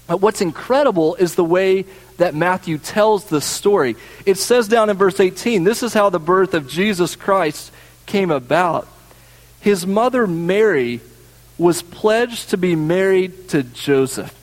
But 0.07 0.21
what's 0.21 0.41
incredible 0.41 1.15
is 1.15 1.35
the 1.35 1.45
way 1.45 1.87
that 2.21 2.35
Matthew 2.35 2.79
tells 2.79 3.25
the 3.25 3.41
story. 3.41 3.97
It 4.25 4.37
says 4.37 4.69
down 4.69 4.91
in 4.91 4.97
verse 4.97 5.19
18 5.19 5.65
this 5.65 5.83
is 5.83 5.93
how 5.93 6.11
the 6.11 6.21
birth 6.21 6.55
of 6.55 6.69
Jesus 6.69 7.17
Christ 7.17 7.73
came 8.07 8.31
about. 8.31 8.87
His 9.61 9.87
mother 9.87 10.27
Mary 10.27 11.01
was 11.59 11.83
pledged 11.83 12.51
to 12.51 12.57
be 12.57 12.77
married 12.77 13.49
to 13.51 13.63
Joseph. 13.63 14.35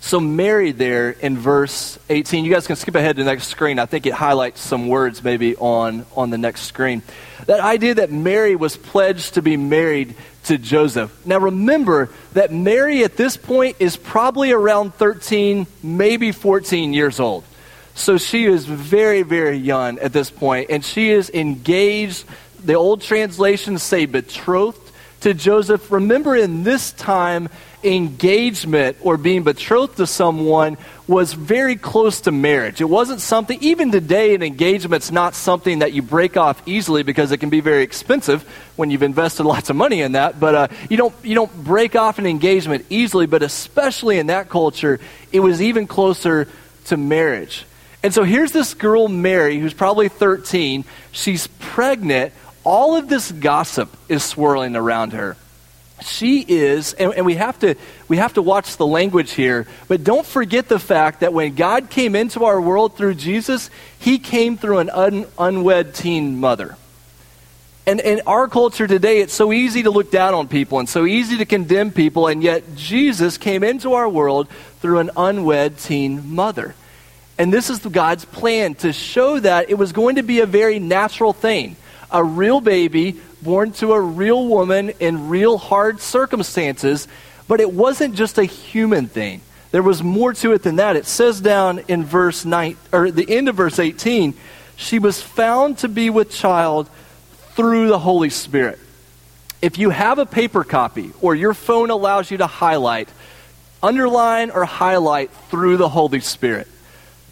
So, 0.00 0.20
Mary, 0.20 0.70
there 0.72 1.10
in 1.10 1.36
verse 1.36 1.98
18, 2.08 2.44
you 2.44 2.52
guys 2.52 2.66
can 2.66 2.76
skip 2.76 2.94
ahead 2.94 3.16
to 3.16 3.24
the 3.24 3.30
next 3.30 3.48
screen. 3.48 3.78
I 3.78 3.86
think 3.86 4.06
it 4.06 4.12
highlights 4.12 4.60
some 4.60 4.88
words 4.88 5.22
maybe 5.24 5.56
on, 5.56 6.06
on 6.14 6.30
the 6.30 6.38
next 6.38 6.62
screen. 6.62 7.02
That 7.46 7.60
idea 7.60 7.94
that 7.94 8.10
Mary 8.10 8.54
was 8.54 8.76
pledged 8.76 9.34
to 9.34 9.42
be 9.42 9.56
married 9.56 10.14
to 10.44 10.56
Joseph. 10.56 11.26
Now, 11.26 11.38
remember 11.38 12.10
that 12.32 12.52
Mary 12.52 13.02
at 13.04 13.16
this 13.16 13.36
point 13.36 13.76
is 13.80 13.96
probably 13.96 14.52
around 14.52 14.94
13, 14.94 15.66
maybe 15.82 16.32
14 16.32 16.94
years 16.94 17.18
old. 17.18 17.44
So, 17.94 18.18
she 18.18 18.44
is 18.46 18.64
very, 18.64 19.22
very 19.22 19.56
young 19.56 19.98
at 19.98 20.12
this 20.12 20.30
point, 20.30 20.70
and 20.70 20.84
she 20.84 21.10
is 21.10 21.28
engaged. 21.28 22.24
The 22.64 22.74
old 22.74 23.02
translations 23.02 23.82
say 23.82 24.06
betrothed 24.06 24.92
to 25.20 25.34
Joseph. 25.34 25.90
Remember, 25.90 26.36
in 26.36 26.62
this 26.62 26.92
time, 26.92 27.48
engagement 27.84 28.96
or 29.00 29.16
being 29.16 29.44
betrothed 29.44 29.96
to 29.98 30.06
someone 30.06 30.76
was 31.06 31.32
very 31.32 31.76
close 31.76 32.22
to 32.22 32.32
marriage. 32.32 32.80
It 32.80 32.88
wasn't 32.88 33.20
something, 33.20 33.58
even 33.62 33.92
today, 33.92 34.34
an 34.34 34.42
engagement's 34.42 35.10
not 35.10 35.34
something 35.34 35.78
that 35.78 35.92
you 35.92 36.02
break 36.02 36.36
off 36.36 36.62
easily 36.66 37.02
because 37.02 37.32
it 37.32 37.38
can 37.38 37.50
be 37.50 37.60
very 37.60 37.82
expensive 37.82 38.42
when 38.76 38.90
you've 38.90 39.02
invested 39.02 39.44
lots 39.44 39.70
of 39.70 39.76
money 39.76 40.02
in 40.02 40.12
that. 40.12 40.38
But 40.38 40.54
uh, 40.54 40.68
you, 40.90 40.96
don't, 40.96 41.14
you 41.22 41.34
don't 41.34 41.64
break 41.64 41.96
off 41.96 42.18
an 42.18 42.26
engagement 42.26 42.84
easily, 42.90 43.26
but 43.26 43.42
especially 43.42 44.18
in 44.18 44.26
that 44.26 44.48
culture, 44.48 45.00
it 45.32 45.40
was 45.40 45.62
even 45.62 45.86
closer 45.86 46.48
to 46.86 46.96
marriage. 46.96 47.64
And 48.02 48.12
so 48.12 48.22
here's 48.22 48.52
this 48.52 48.74
girl, 48.74 49.08
Mary, 49.08 49.58
who's 49.58 49.74
probably 49.74 50.08
13. 50.08 50.84
She's 51.12 51.46
pregnant. 51.46 52.32
All 52.64 52.96
of 52.96 53.08
this 53.08 53.32
gossip 53.32 53.96
is 54.08 54.22
swirling 54.22 54.76
around 54.76 55.12
her 55.12 55.36
she 56.02 56.44
is 56.46 56.92
and, 56.94 57.12
and, 57.14 57.26
we 57.26 57.34
have 57.34 57.58
to 57.58 57.74
we 58.06 58.18
have 58.18 58.34
to 58.34 58.42
watch 58.42 58.76
the 58.76 58.86
language 58.86 59.32
here 59.32 59.66
but 59.88 60.04
don't 60.04 60.26
forget 60.26 60.68
the 60.68 60.78
fact 60.78 61.20
that 61.20 61.32
when 61.32 61.54
god 61.54 61.90
came 61.90 62.14
into 62.14 62.44
our 62.44 62.60
world 62.60 62.96
through 62.96 63.14
jesus 63.14 63.70
he 63.98 64.18
came 64.18 64.56
through 64.56 64.78
an 64.78 64.90
un, 64.90 65.26
unwed 65.38 65.94
teen 65.94 66.38
mother. 66.38 66.76
And 67.86 68.00
in 68.00 68.20
our 68.26 68.48
culture 68.48 68.86
today 68.86 69.20
it's 69.20 69.34
so 69.34 69.52
easy 69.52 69.82
to 69.84 69.90
look 69.90 70.10
down 70.10 70.34
on 70.34 70.46
people 70.46 70.78
and 70.78 70.88
so 70.88 71.06
easy 71.06 71.38
to 71.38 71.44
condemn 71.44 71.90
people 71.90 72.26
and 72.26 72.42
yet 72.42 72.76
jesus 72.76 73.38
came 73.38 73.64
into 73.64 73.94
our 73.94 74.08
world 74.08 74.48
through 74.80 74.98
an 74.98 75.10
unwed 75.16 75.78
teen 75.78 76.34
mother. 76.34 76.74
And 77.38 77.52
this 77.52 77.70
is 77.70 77.78
god's 77.78 78.24
plan 78.24 78.74
to 78.76 78.92
show 78.92 79.40
that 79.40 79.70
it 79.70 79.74
was 79.74 79.92
going 79.92 80.16
to 80.16 80.22
be 80.22 80.40
a 80.40 80.46
very 80.46 80.78
natural 80.78 81.32
thing. 81.32 81.76
A 82.10 82.22
real 82.22 82.60
baby 82.60 83.20
born 83.42 83.72
to 83.72 83.92
a 83.92 84.00
real 84.00 84.46
woman 84.46 84.90
in 85.00 85.28
real 85.28 85.58
hard 85.58 86.00
circumstances, 86.00 87.08
but 87.46 87.60
it 87.60 87.72
wasn't 87.72 88.14
just 88.14 88.38
a 88.38 88.44
human 88.44 89.06
thing. 89.06 89.40
There 89.70 89.82
was 89.82 90.02
more 90.02 90.32
to 90.34 90.52
it 90.52 90.62
than 90.62 90.76
that. 90.76 90.96
It 90.96 91.06
says 91.06 91.40
down 91.40 91.80
in 91.88 92.04
verse 92.04 92.44
9 92.44 92.76
or 92.92 93.10
the 93.10 93.28
end 93.28 93.48
of 93.48 93.56
verse 93.56 93.78
18, 93.78 94.34
she 94.76 94.98
was 94.98 95.20
found 95.20 95.78
to 95.78 95.88
be 95.88 96.08
with 96.10 96.30
child 96.30 96.88
through 97.54 97.88
the 97.88 97.98
Holy 97.98 98.30
Spirit. 98.30 98.78
If 99.60 99.78
you 99.78 99.90
have 99.90 100.18
a 100.18 100.26
paper 100.26 100.64
copy 100.64 101.10
or 101.20 101.34
your 101.34 101.52
phone 101.52 101.90
allows 101.90 102.30
you 102.30 102.38
to 102.38 102.46
highlight, 102.46 103.08
underline 103.82 104.50
or 104.50 104.64
highlight 104.64 105.30
through 105.50 105.76
the 105.76 105.88
Holy 105.88 106.20
Spirit. 106.20 106.68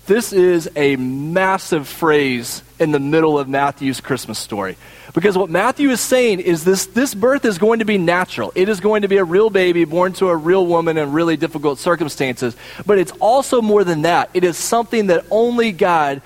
This 0.06 0.32
is 0.32 0.70
a 0.76 0.94
massive 0.94 1.88
phrase 1.88 2.62
in 2.78 2.92
the 2.92 3.00
middle 3.00 3.40
of 3.40 3.48
Matthew's 3.48 4.00
Christmas 4.00 4.38
story. 4.38 4.76
Because 5.14 5.36
what 5.36 5.50
Matthew 5.50 5.90
is 5.90 6.00
saying 6.00 6.40
is 6.40 6.62
this, 6.62 6.86
this 6.86 7.12
birth 7.12 7.44
is 7.44 7.58
going 7.58 7.80
to 7.80 7.84
be 7.84 7.98
natural. 7.98 8.52
It 8.54 8.68
is 8.68 8.78
going 8.78 9.02
to 9.02 9.08
be 9.08 9.16
a 9.16 9.24
real 9.24 9.50
baby 9.50 9.84
born 9.84 10.12
to 10.14 10.28
a 10.28 10.36
real 10.36 10.64
woman 10.64 10.96
in 10.96 11.10
really 11.10 11.36
difficult 11.36 11.80
circumstances. 11.80 12.56
But 12.84 12.98
it's 12.98 13.12
also 13.12 13.60
more 13.60 13.82
than 13.82 14.02
that. 14.02 14.30
It 14.32 14.44
is 14.44 14.56
something 14.56 15.08
that 15.08 15.24
only 15.28 15.72
God 15.72 16.22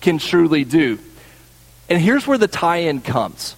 can 0.00 0.18
truly 0.18 0.64
do. 0.64 0.98
And 1.88 2.00
here's 2.02 2.26
where 2.26 2.38
the 2.38 2.48
tie 2.48 2.78
in 2.78 3.02
comes. 3.02 3.54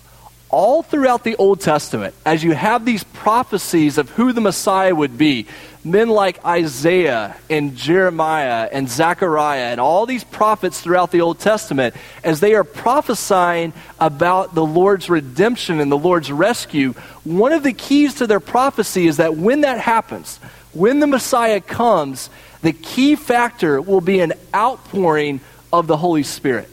All 0.50 0.82
throughout 0.82 1.24
the 1.24 1.36
Old 1.36 1.60
Testament, 1.60 2.14
as 2.26 2.44
you 2.44 2.52
have 2.52 2.84
these 2.84 3.02
prophecies 3.02 3.96
of 3.96 4.10
who 4.10 4.32
the 4.32 4.40
Messiah 4.40 4.94
would 4.94 5.16
be, 5.16 5.46
men 5.84 6.08
like 6.08 6.42
Isaiah 6.44 7.36
and 7.50 7.76
Jeremiah 7.76 8.68
and 8.72 8.88
Zechariah 8.88 9.66
and 9.66 9.80
all 9.80 10.06
these 10.06 10.24
prophets 10.24 10.80
throughout 10.80 11.10
the 11.10 11.20
Old 11.20 11.38
Testament, 11.38 11.94
as 12.24 12.40
they 12.40 12.54
are 12.54 12.64
prophesying 12.64 13.74
about 14.00 14.54
the 14.54 14.64
Lord's 14.64 15.10
redemption 15.10 15.80
and 15.80 15.92
the 15.92 15.98
Lord's 15.98 16.32
rescue, 16.32 16.94
one 17.22 17.52
of 17.52 17.62
the 17.62 17.74
keys 17.74 18.14
to 18.14 18.26
their 18.26 18.40
prophecy 18.40 19.06
is 19.06 19.18
that 19.18 19.36
when 19.36 19.60
that 19.60 19.78
happens, 19.78 20.38
when 20.72 21.00
the 21.00 21.06
Messiah 21.06 21.60
comes, 21.60 22.30
the 22.62 22.72
key 22.72 23.14
factor 23.14 23.80
will 23.80 24.00
be 24.00 24.20
an 24.20 24.32
outpouring 24.54 25.40
of 25.70 25.86
the 25.86 25.98
Holy 25.98 26.22
Spirit. 26.22 26.68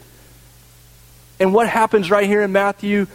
And 1.39 1.53
what 1.53 1.67
happens 1.67 2.09
right 2.09 2.25
here 2.25 2.43
in 2.43 2.51
Matthew? 2.51 3.07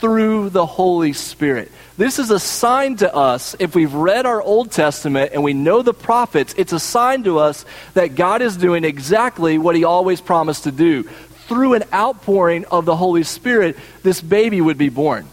Through 0.00 0.50
the 0.50 0.66
Holy 0.66 1.12
Spirit. 1.12 1.70
This 1.96 2.18
is 2.18 2.30
a 2.30 2.40
sign 2.40 2.96
to 2.96 3.14
us, 3.14 3.54
if 3.58 3.74
we've 3.74 3.94
read 3.94 4.26
our 4.26 4.42
Old 4.42 4.72
Testament 4.72 5.30
and 5.32 5.44
we 5.44 5.52
know 5.52 5.82
the 5.82 5.94
prophets, 5.94 6.54
it's 6.58 6.72
a 6.72 6.80
sign 6.80 7.22
to 7.24 7.38
us 7.38 7.64
that 7.94 8.16
God 8.16 8.42
is 8.42 8.56
doing 8.56 8.84
exactly 8.84 9.58
what 9.58 9.76
He 9.76 9.84
always 9.84 10.20
promised 10.20 10.64
to 10.64 10.72
do. 10.72 11.04
Through 11.46 11.74
an 11.74 11.84
outpouring 11.92 12.64
of 12.66 12.84
the 12.84 12.96
Holy 12.96 13.22
Spirit, 13.22 13.76
this 14.02 14.20
baby 14.20 14.60
would 14.60 14.78
be 14.78 14.88
born. 14.88 15.26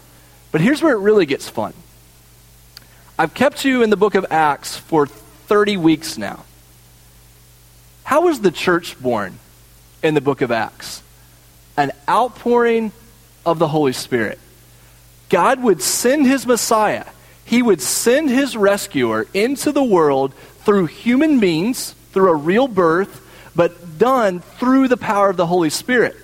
But 0.52 0.60
here's 0.60 0.82
where 0.82 0.94
it 0.94 1.00
really 1.00 1.26
gets 1.26 1.48
fun. 1.48 1.74
I've 3.18 3.34
kept 3.34 3.64
you 3.64 3.82
in 3.82 3.90
the 3.90 3.96
book 3.96 4.14
of 4.14 4.26
Acts 4.30 4.76
for 4.76 5.06
30 5.06 5.76
weeks 5.78 6.16
now. 6.16 6.44
How 8.04 8.22
was 8.22 8.40
the 8.40 8.50
church 8.50 9.00
born 9.00 9.38
in 10.02 10.14
the 10.14 10.20
book 10.20 10.42
of 10.42 10.50
Acts? 10.50 11.02
An 11.76 11.92
outpouring 12.08 12.92
of 13.44 13.58
the 13.58 13.68
Holy 13.68 13.92
Spirit. 13.92 14.38
God 15.32 15.62
would 15.62 15.80
send 15.80 16.26
his 16.26 16.46
Messiah. 16.46 17.06
he 17.44 17.62
would 17.62 17.80
send 17.80 18.30
his 18.30 18.56
rescuer 18.56 19.26
into 19.34 19.72
the 19.72 19.82
world 19.82 20.32
through 20.64 20.86
human 20.86 21.40
means, 21.40 21.94
through 22.12 22.30
a 22.30 22.34
real 22.34 22.68
birth, 22.68 23.20
but 23.56 23.98
done 23.98 24.40
through 24.40 24.88
the 24.88 24.96
power 24.96 25.28
of 25.30 25.36
the 25.36 25.46
Holy 25.46 25.70
Spirit. 25.70 26.16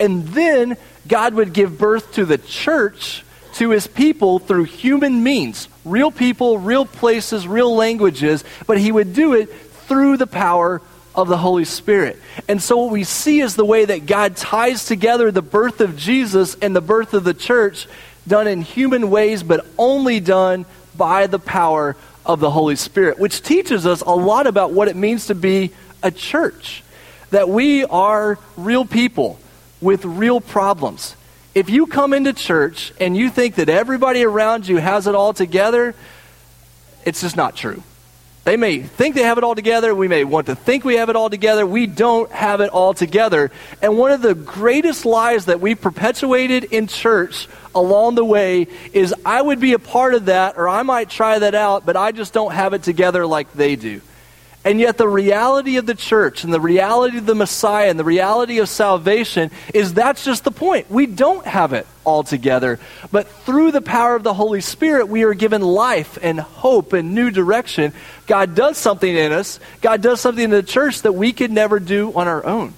And 0.00 0.26
then 0.28 0.76
God 1.06 1.34
would 1.34 1.52
give 1.52 1.76
birth 1.76 2.12
to 2.14 2.24
the 2.24 2.38
church, 2.38 3.24
to 3.54 3.70
his 3.70 3.86
people 3.86 4.38
through 4.38 4.64
human 4.64 5.22
means 5.22 5.68
real 5.84 6.10
people, 6.12 6.58
real 6.58 6.86
places, 6.86 7.46
real 7.46 7.74
languages, 7.74 8.44
but 8.66 8.78
he 8.78 8.92
would 8.92 9.12
do 9.12 9.34
it 9.34 9.52
through 9.88 10.16
the 10.16 10.26
power 10.26 10.80
of 11.14 11.28
the 11.28 11.36
Holy 11.36 11.64
Spirit. 11.64 12.18
And 12.48 12.62
so, 12.62 12.78
what 12.78 12.92
we 12.92 13.04
see 13.04 13.40
is 13.40 13.56
the 13.56 13.64
way 13.64 13.84
that 13.84 14.06
God 14.06 14.36
ties 14.36 14.86
together 14.86 15.30
the 15.30 15.42
birth 15.42 15.80
of 15.80 15.96
Jesus 15.96 16.56
and 16.62 16.74
the 16.74 16.80
birth 16.80 17.12
of 17.14 17.24
the 17.24 17.34
church, 17.34 17.86
done 18.26 18.46
in 18.46 18.62
human 18.62 19.10
ways, 19.10 19.42
but 19.42 19.66
only 19.78 20.20
done 20.20 20.66
by 20.96 21.26
the 21.26 21.38
power 21.38 21.96
of 22.24 22.40
the 22.40 22.50
Holy 22.50 22.76
Spirit, 22.76 23.18
which 23.18 23.42
teaches 23.42 23.86
us 23.86 24.00
a 24.02 24.14
lot 24.14 24.46
about 24.46 24.72
what 24.72 24.88
it 24.88 24.96
means 24.96 25.26
to 25.26 25.34
be 25.34 25.70
a 26.02 26.10
church. 26.10 26.82
That 27.30 27.48
we 27.48 27.84
are 27.84 28.38
real 28.56 28.84
people 28.84 29.38
with 29.80 30.04
real 30.04 30.40
problems. 30.40 31.16
If 31.54 31.68
you 31.68 31.86
come 31.86 32.12
into 32.12 32.32
church 32.32 32.92
and 33.00 33.16
you 33.16 33.28
think 33.30 33.56
that 33.56 33.68
everybody 33.68 34.22
around 34.22 34.66
you 34.68 34.78
has 34.78 35.06
it 35.06 35.14
all 35.14 35.32
together, 35.32 35.94
it's 37.04 37.20
just 37.20 37.36
not 37.36 37.56
true. 37.56 37.82
They 38.44 38.56
may 38.56 38.80
think 38.80 39.14
they 39.14 39.22
have 39.22 39.38
it 39.38 39.44
all 39.44 39.54
together. 39.54 39.94
We 39.94 40.08
may 40.08 40.24
want 40.24 40.46
to 40.46 40.56
think 40.56 40.84
we 40.84 40.96
have 40.96 41.08
it 41.08 41.14
all 41.14 41.30
together. 41.30 41.64
We 41.64 41.86
don't 41.86 42.30
have 42.32 42.60
it 42.60 42.70
all 42.70 42.92
together. 42.92 43.52
And 43.80 43.96
one 43.96 44.10
of 44.10 44.20
the 44.20 44.34
greatest 44.34 45.06
lies 45.06 45.46
that 45.46 45.60
we've 45.60 45.80
perpetuated 45.80 46.64
in 46.64 46.88
church 46.88 47.46
along 47.72 48.16
the 48.16 48.24
way 48.24 48.66
is 48.92 49.14
I 49.24 49.40
would 49.40 49.60
be 49.60 49.74
a 49.74 49.78
part 49.78 50.14
of 50.14 50.24
that 50.24 50.56
or 50.58 50.68
I 50.68 50.82
might 50.82 51.08
try 51.08 51.38
that 51.38 51.54
out, 51.54 51.86
but 51.86 51.96
I 51.96 52.10
just 52.10 52.32
don't 52.32 52.52
have 52.52 52.72
it 52.72 52.82
together 52.82 53.26
like 53.26 53.52
they 53.52 53.76
do. 53.76 54.00
And 54.64 54.78
yet, 54.78 54.96
the 54.96 55.08
reality 55.08 55.76
of 55.76 55.86
the 55.86 55.94
church 55.94 56.44
and 56.44 56.54
the 56.54 56.60
reality 56.60 57.18
of 57.18 57.26
the 57.26 57.34
Messiah 57.34 57.90
and 57.90 57.98
the 57.98 58.04
reality 58.04 58.60
of 58.60 58.68
salvation 58.68 59.50
is 59.74 59.94
that's 59.94 60.24
just 60.24 60.44
the 60.44 60.52
point. 60.52 60.88
We 60.88 61.06
don't 61.06 61.44
have 61.46 61.72
it 61.72 61.84
all 62.04 62.22
together. 62.22 62.78
But 63.10 63.26
through 63.26 63.72
the 63.72 63.82
power 63.82 64.14
of 64.14 64.22
the 64.22 64.34
Holy 64.34 64.60
Spirit, 64.60 65.08
we 65.08 65.24
are 65.24 65.34
given 65.34 65.62
life 65.62 66.16
and 66.22 66.38
hope 66.38 66.92
and 66.92 67.12
new 67.12 67.32
direction. 67.32 67.92
God 68.28 68.54
does 68.54 68.78
something 68.78 69.12
in 69.12 69.32
us, 69.32 69.58
God 69.80 70.00
does 70.00 70.20
something 70.20 70.44
in 70.44 70.50
the 70.50 70.62
church 70.62 71.02
that 71.02 71.12
we 71.12 71.32
could 71.32 71.50
never 71.50 71.80
do 71.80 72.12
on 72.14 72.28
our 72.28 72.46
own. 72.46 72.74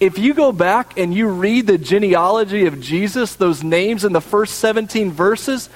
If 0.00 0.18
you 0.18 0.34
go 0.34 0.50
back 0.50 0.98
and 0.98 1.14
you 1.14 1.28
read 1.28 1.68
the 1.68 1.78
genealogy 1.78 2.66
of 2.66 2.80
Jesus, 2.80 3.36
those 3.36 3.62
names 3.62 4.04
in 4.04 4.12
the 4.12 4.20
first 4.20 4.56
17 4.58 5.12
verses, 5.12 5.70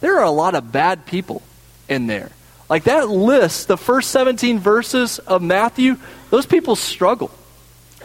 there 0.00 0.18
are 0.18 0.24
a 0.24 0.30
lot 0.32 0.56
of 0.56 0.72
bad 0.72 1.06
people 1.06 1.42
in 1.88 2.08
there. 2.08 2.30
Like 2.70 2.84
that 2.84 3.10
list, 3.10 3.66
the 3.66 3.76
first 3.76 4.10
17 4.12 4.60
verses 4.60 5.18
of 5.18 5.42
Matthew, 5.42 5.96
those 6.30 6.46
people 6.46 6.76
struggle. 6.76 7.32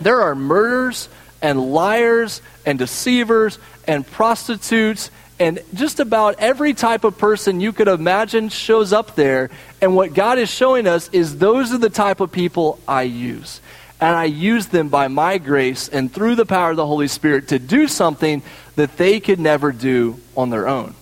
There 0.01 0.21
are 0.21 0.33
murderers 0.33 1.07
and 1.39 1.71
liars 1.71 2.41
and 2.65 2.79
deceivers 2.79 3.59
and 3.87 4.05
prostitutes 4.05 5.11
and 5.39 5.59
just 5.73 5.99
about 5.99 6.39
every 6.39 6.73
type 6.73 7.03
of 7.03 7.17
person 7.17 7.59
you 7.59 7.73
could 7.73 7.87
imagine 7.87 8.49
shows 8.49 8.91
up 8.91 9.15
there. 9.15 9.51
And 9.81 9.95
what 9.95 10.13
God 10.13 10.39
is 10.39 10.49
showing 10.49 10.87
us 10.87 11.09
is 11.09 11.37
those 11.37 11.73
are 11.73 11.77
the 11.77 11.89
type 11.89 12.19
of 12.19 12.31
people 12.31 12.79
I 12.87 13.03
use. 13.03 13.61
And 13.99 14.15
I 14.15 14.25
use 14.25 14.67
them 14.67 14.89
by 14.89 15.09
my 15.09 15.37
grace 15.37 15.89
and 15.89 16.11
through 16.11 16.35
the 16.35 16.45
power 16.45 16.71
of 16.71 16.77
the 16.77 16.87
Holy 16.87 17.07
Spirit 17.07 17.49
to 17.49 17.59
do 17.59 17.87
something 17.87 18.41
that 18.75 18.97
they 18.97 19.19
could 19.19 19.39
never 19.39 19.71
do 19.71 20.19
on 20.35 20.49
their 20.49 20.67
own. 20.67 20.95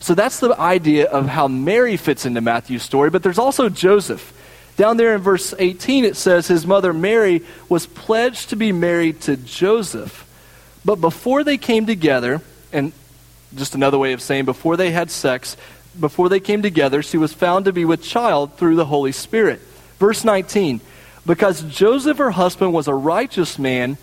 So 0.00 0.14
that's 0.14 0.40
the 0.40 0.58
idea 0.58 1.08
of 1.08 1.26
how 1.26 1.46
Mary 1.46 1.96
fits 1.96 2.26
into 2.26 2.40
Matthew's 2.40 2.82
story, 2.82 3.10
but 3.10 3.22
there's 3.22 3.38
also 3.38 3.68
Joseph. 3.68 4.32
Down 4.76 4.96
there 4.96 5.14
in 5.14 5.20
verse 5.20 5.52
18, 5.58 6.06
it 6.06 6.16
says 6.16 6.48
his 6.48 6.66
mother 6.66 6.94
Mary 6.94 7.42
was 7.68 7.86
pledged 7.86 8.48
to 8.50 8.56
be 8.56 8.72
married 8.72 9.20
to 9.22 9.36
Joseph. 9.36 10.26
But 10.84 10.96
before 10.96 11.44
they 11.44 11.58
came 11.58 11.84
together, 11.84 12.40
and 12.72 12.92
just 13.54 13.74
another 13.74 13.98
way 13.98 14.14
of 14.14 14.22
saying 14.22 14.46
before 14.46 14.78
they 14.78 14.90
had 14.90 15.10
sex, 15.10 15.56
before 15.98 16.30
they 16.30 16.40
came 16.40 16.62
together, 16.62 17.02
she 17.02 17.18
was 17.18 17.34
found 17.34 17.66
to 17.66 17.72
be 17.72 17.84
with 17.84 18.02
child 18.02 18.56
through 18.56 18.76
the 18.76 18.86
Holy 18.86 19.12
Spirit. 19.12 19.60
Verse 19.98 20.24
19, 20.24 20.80
because 21.26 21.62
Joseph, 21.62 22.16
her 22.16 22.30
husband, 22.30 22.72
was 22.72 22.88
a 22.88 22.94
righteous 22.94 23.58
man 23.58 23.98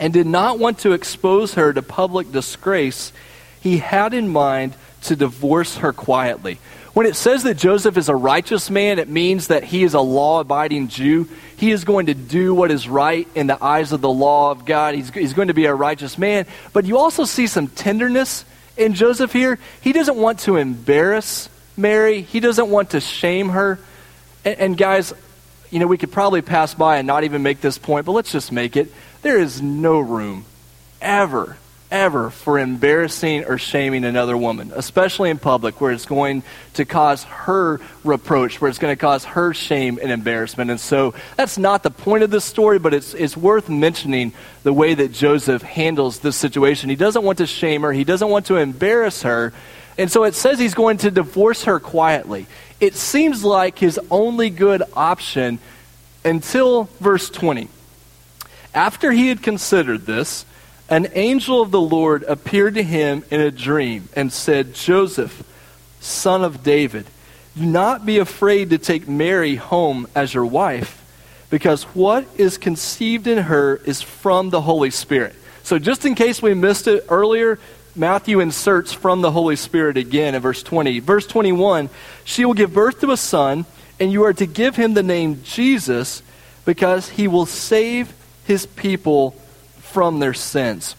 and 0.00 0.12
did 0.12 0.26
not 0.26 0.58
want 0.58 0.80
to 0.80 0.92
expose 0.92 1.54
her 1.54 1.72
to 1.72 1.82
public 1.82 2.32
disgrace, 2.32 3.12
he 3.60 3.78
had 3.78 4.12
in 4.14 4.28
mind 4.28 4.74
to 5.02 5.16
divorce 5.16 5.76
her 5.78 5.92
quietly. 5.92 6.58
When 6.92 7.06
it 7.06 7.14
says 7.14 7.44
that 7.44 7.56
Joseph 7.56 7.96
is 7.96 8.08
a 8.08 8.16
righteous 8.16 8.68
man, 8.68 8.98
it 8.98 9.08
means 9.08 9.46
that 9.46 9.62
he 9.62 9.84
is 9.84 9.94
a 9.94 10.00
law 10.00 10.40
abiding 10.40 10.88
Jew. 10.88 11.28
He 11.56 11.70
is 11.70 11.84
going 11.84 12.06
to 12.06 12.14
do 12.14 12.52
what 12.52 12.72
is 12.72 12.88
right 12.88 13.28
in 13.34 13.46
the 13.46 13.62
eyes 13.62 13.92
of 13.92 14.00
the 14.00 14.10
law 14.10 14.50
of 14.50 14.64
God. 14.64 14.96
He's, 14.96 15.10
he's 15.10 15.32
going 15.32 15.48
to 15.48 15.54
be 15.54 15.66
a 15.66 15.74
righteous 15.74 16.18
man. 16.18 16.46
But 16.72 16.86
you 16.86 16.98
also 16.98 17.24
see 17.24 17.46
some 17.46 17.68
tenderness 17.68 18.44
in 18.76 18.94
Joseph 18.94 19.32
here. 19.32 19.58
He 19.80 19.92
doesn't 19.92 20.16
want 20.16 20.40
to 20.40 20.56
embarrass 20.56 21.48
Mary, 21.76 22.22
he 22.22 22.40
doesn't 22.40 22.68
want 22.68 22.90
to 22.90 23.00
shame 23.00 23.50
her. 23.50 23.78
And, 24.44 24.58
and 24.58 24.76
guys, 24.76 25.14
you 25.70 25.78
know, 25.78 25.86
we 25.86 25.96
could 25.96 26.10
probably 26.10 26.42
pass 26.42 26.74
by 26.74 26.98
and 26.98 27.06
not 27.06 27.24
even 27.24 27.42
make 27.42 27.60
this 27.60 27.78
point, 27.78 28.04
but 28.04 28.12
let's 28.12 28.32
just 28.32 28.50
make 28.50 28.76
it. 28.76 28.92
There 29.22 29.38
is 29.38 29.62
no 29.62 30.00
room 30.00 30.44
ever 31.00 31.56
ever 31.90 32.30
for 32.30 32.58
embarrassing 32.58 33.44
or 33.44 33.58
shaming 33.58 34.04
another 34.04 34.36
woman, 34.36 34.72
especially 34.74 35.30
in 35.30 35.38
public, 35.38 35.80
where 35.80 35.92
it's 35.92 36.06
going 36.06 36.42
to 36.74 36.84
cause 36.84 37.24
her 37.24 37.80
reproach, 38.04 38.60
where 38.60 38.68
it's 38.68 38.78
going 38.78 38.94
to 38.94 39.00
cause 39.00 39.24
her 39.24 39.52
shame 39.52 39.98
and 40.00 40.10
embarrassment. 40.10 40.70
And 40.70 40.80
so 40.80 41.14
that's 41.36 41.58
not 41.58 41.82
the 41.82 41.90
point 41.90 42.22
of 42.22 42.30
this 42.30 42.44
story, 42.44 42.78
but 42.78 42.94
it's, 42.94 43.14
it's 43.14 43.36
worth 43.36 43.68
mentioning 43.68 44.32
the 44.62 44.72
way 44.72 44.94
that 44.94 45.12
Joseph 45.12 45.62
handles 45.62 46.20
this 46.20 46.36
situation. 46.36 46.90
He 46.90 46.96
doesn't 46.96 47.24
want 47.24 47.38
to 47.38 47.46
shame 47.46 47.82
her, 47.82 47.92
he 47.92 48.04
doesn't 48.04 48.28
want 48.28 48.46
to 48.46 48.56
embarrass 48.56 49.22
her. 49.22 49.52
And 49.98 50.10
so 50.10 50.24
it 50.24 50.34
says 50.34 50.58
he's 50.58 50.74
going 50.74 50.98
to 50.98 51.10
divorce 51.10 51.64
her 51.64 51.78
quietly. 51.78 52.46
It 52.80 52.94
seems 52.94 53.44
like 53.44 53.78
his 53.78 54.00
only 54.10 54.48
good 54.48 54.82
option 54.94 55.58
until 56.24 56.84
verse 57.00 57.28
20. 57.28 57.68
After 58.72 59.10
he 59.10 59.28
had 59.28 59.42
considered 59.42 60.06
this, 60.06 60.46
an 60.90 61.06
angel 61.14 61.62
of 61.62 61.70
the 61.70 61.80
Lord 61.80 62.24
appeared 62.24 62.74
to 62.74 62.82
him 62.82 63.24
in 63.30 63.40
a 63.40 63.52
dream 63.52 64.08
and 64.14 64.32
said, 64.32 64.74
Joseph, 64.74 65.44
son 66.00 66.42
of 66.42 66.64
David, 66.64 67.06
do 67.56 67.64
not 67.64 68.04
be 68.04 68.18
afraid 68.18 68.70
to 68.70 68.78
take 68.78 69.08
Mary 69.08 69.54
home 69.54 70.08
as 70.16 70.34
your 70.34 70.44
wife, 70.44 71.00
because 71.48 71.84
what 71.84 72.26
is 72.36 72.58
conceived 72.58 73.28
in 73.28 73.38
her 73.38 73.76
is 73.84 74.02
from 74.02 74.50
the 74.50 74.60
Holy 74.62 74.90
Spirit. 74.90 75.36
So, 75.62 75.78
just 75.78 76.04
in 76.04 76.16
case 76.16 76.42
we 76.42 76.54
missed 76.54 76.88
it 76.88 77.06
earlier, 77.08 77.60
Matthew 77.94 78.40
inserts 78.40 78.92
from 78.92 79.20
the 79.20 79.30
Holy 79.30 79.56
Spirit 79.56 79.96
again 79.96 80.34
in 80.34 80.42
verse 80.42 80.62
20. 80.62 80.98
Verse 81.00 81.26
21 81.26 81.88
She 82.24 82.44
will 82.44 82.54
give 82.54 82.72
birth 82.72 83.00
to 83.00 83.12
a 83.12 83.16
son, 83.16 83.64
and 84.00 84.10
you 84.10 84.24
are 84.24 84.32
to 84.32 84.46
give 84.46 84.74
him 84.74 84.94
the 84.94 85.02
name 85.02 85.42
Jesus, 85.44 86.22
because 86.64 87.10
he 87.10 87.28
will 87.28 87.46
save 87.46 88.12
his 88.44 88.66
people 88.66 89.36
from 89.90 90.18
their 90.18 90.34
sins. 90.34 90.96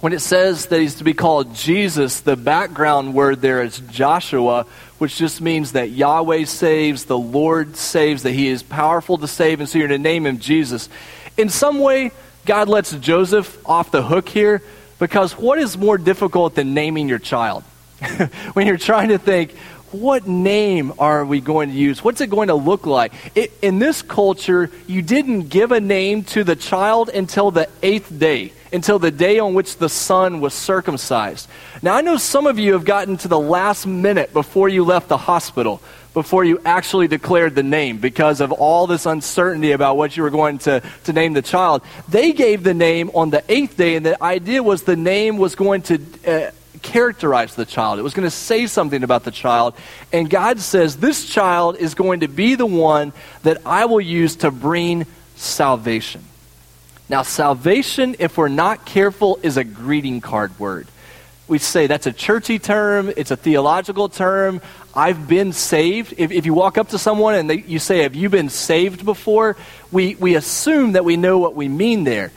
When 0.00 0.12
it 0.12 0.20
says 0.20 0.66
that 0.66 0.80
he's 0.80 0.96
to 0.96 1.04
be 1.04 1.14
called 1.14 1.54
Jesus, 1.54 2.20
the 2.20 2.36
background 2.36 3.14
word 3.14 3.40
there 3.40 3.62
is 3.62 3.78
Joshua, 3.78 4.66
which 4.98 5.16
just 5.16 5.40
means 5.40 5.72
that 5.72 5.90
Yahweh 5.90 6.44
saves, 6.44 7.04
the 7.04 7.18
Lord 7.18 7.76
saves, 7.76 8.24
that 8.24 8.32
he 8.32 8.48
is 8.48 8.64
powerful 8.64 9.18
to 9.18 9.28
save, 9.28 9.60
and 9.60 9.68
so 9.68 9.78
you're 9.78 9.88
to 9.88 9.98
name 9.98 10.26
him 10.26 10.38
Jesus. 10.38 10.88
In 11.36 11.48
some 11.48 11.78
way, 11.78 12.10
God 12.44 12.68
lets 12.68 12.92
Joseph 12.96 13.56
off 13.64 13.92
the 13.92 14.02
hook 14.02 14.28
here 14.28 14.62
because 14.98 15.38
what 15.38 15.58
is 15.58 15.78
more 15.78 15.98
difficult 15.98 16.56
than 16.56 16.74
naming 16.74 17.08
your 17.08 17.20
child? 17.20 17.62
when 18.54 18.66
you're 18.66 18.76
trying 18.76 19.10
to 19.10 19.18
think, 19.18 19.54
what 19.92 20.26
name 20.26 20.92
are 20.98 21.24
we 21.24 21.40
going 21.40 21.70
to 21.70 21.74
use? 21.74 22.02
What's 22.02 22.20
it 22.20 22.30
going 22.30 22.48
to 22.48 22.54
look 22.54 22.86
like? 22.86 23.12
It, 23.34 23.52
in 23.62 23.78
this 23.78 24.02
culture, 24.02 24.70
you 24.86 25.02
didn't 25.02 25.48
give 25.48 25.72
a 25.72 25.80
name 25.80 26.24
to 26.24 26.44
the 26.44 26.56
child 26.56 27.08
until 27.08 27.50
the 27.50 27.68
eighth 27.82 28.18
day, 28.18 28.52
until 28.72 28.98
the 28.98 29.10
day 29.10 29.38
on 29.38 29.54
which 29.54 29.76
the 29.76 29.88
son 29.88 30.40
was 30.40 30.54
circumcised. 30.54 31.48
Now, 31.82 31.94
I 31.94 32.00
know 32.00 32.16
some 32.16 32.46
of 32.46 32.58
you 32.58 32.72
have 32.72 32.84
gotten 32.84 33.16
to 33.18 33.28
the 33.28 33.38
last 33.38 33.86
minute 33.86 34.32
before 34.32 34.68
you 34.68 34.84
left 34.84 35.08
the 35.08 35.18
hospital, 35.18 35.82
before 36.14 36.44
you 36.44 36.60
actually 36.64 37.08
declared 37.08 37.54
the 37.54 37.62
name, 37.62 37.98
because 37.98 38.40
of 38.40 38.52
all 38.52 38.86
this 38.86 39.06
uncertainty 39.06 39.72
about 39.72 39.96
what 39.96 40.16
you 40.16 40.22
were 40.22 40.30
going 40.30 40.58
to, 40.58 40.82
to 41.04 41.12
name 41.12 41.32
the 41.32 41.42
child. 41.42 41.82
They 42.08 42.32
gave 42.32 42.62
the 42.62 42.74
name 42.74 43.10
on 43.14 43.30
the 43.30 43.42
eighth 43.48 43.76
day, 43.76 43.96
and 43.96 44.04
the 44.04 44.22
idea 44.22 44.62
was 44.62 44.82
the 44.82 44.96
name 44.96 45.38
was 45.38 45.54
going 45.54 45.82
to. 45.82 46.00
Uh, 46.26 46.50
characterize 46.82 47.54
the 47.54 47.64
child. 47.64 47.98
It 47.98 48.02
was 48.02 48.14
going 48.14 48.26
to 48.26 48.30
say 48.30 48.66
something 48.66 49.02
about 49.02 49.24
the 49.24 49.30
child. 49.30 49.74
And 50.12 50.28
God 50.28 50.60
says, 50.60 50.96
This 50.96 51.26
child 51.26 51.76
is 51.76 51.94
going 51.94 52.20
to 52.20 52.28
be 52.28 52.54
the 52.54 52.66
one 52.66 53.12
that 53.42 53.58
I 53.64 53.86
will 53.86 54.00
use 54.00 54.36
to 54.36 54.50
bring 54.50 55.06
salvation. 55.36 56.24
Now, 57.08 57.22
salvation, 57.22 58.16
if 58.18 58.36
we're 58.38 58.48
not 58.48 58.84
careful, 58.84 59.38
is 59.42 59.56
a 59.56 59.64
greeting 59.64 60.20
card 60.20 60.58
word. 60.58 60.86
We 61.48 61.58
say 61.58 61.86
that's 61.86 62.06
a 62.06 62.12
churchy 62.12 62.58
term, 62.58 63.12
it's 63.16 63.30
a 63.30 63.36
theological 63.36 64.08
term. 64.08 64.60
I've 64.94 65.26
been 65.28 65.52
saved, 65.52 66.14
if, 66.16 66.30
if 66.30 66.46
you 66.46 66.54
walk 66.54 66.78
up 66.78 66.90
to 66.90 66.98
someone 66.98 67.34
and 67.34 67.48
they, 67.48 67.62
you 67.62 67.78
say, 67.78 67.98
Have 68.02 68.14
you 68.14 68.28
been 68.28 68.48
saved 68.48 69.04
before? 69.04 69.56
We, 69.90 70.14
we 70.14 70.36
assume 70.36 70.92
that 70.92 71.04
we 71.04 71.16
know 71.16 71.38
what 71.38 71.54
we 71.54 71.68
mean 71.68 72.04
there. 72.04 72.32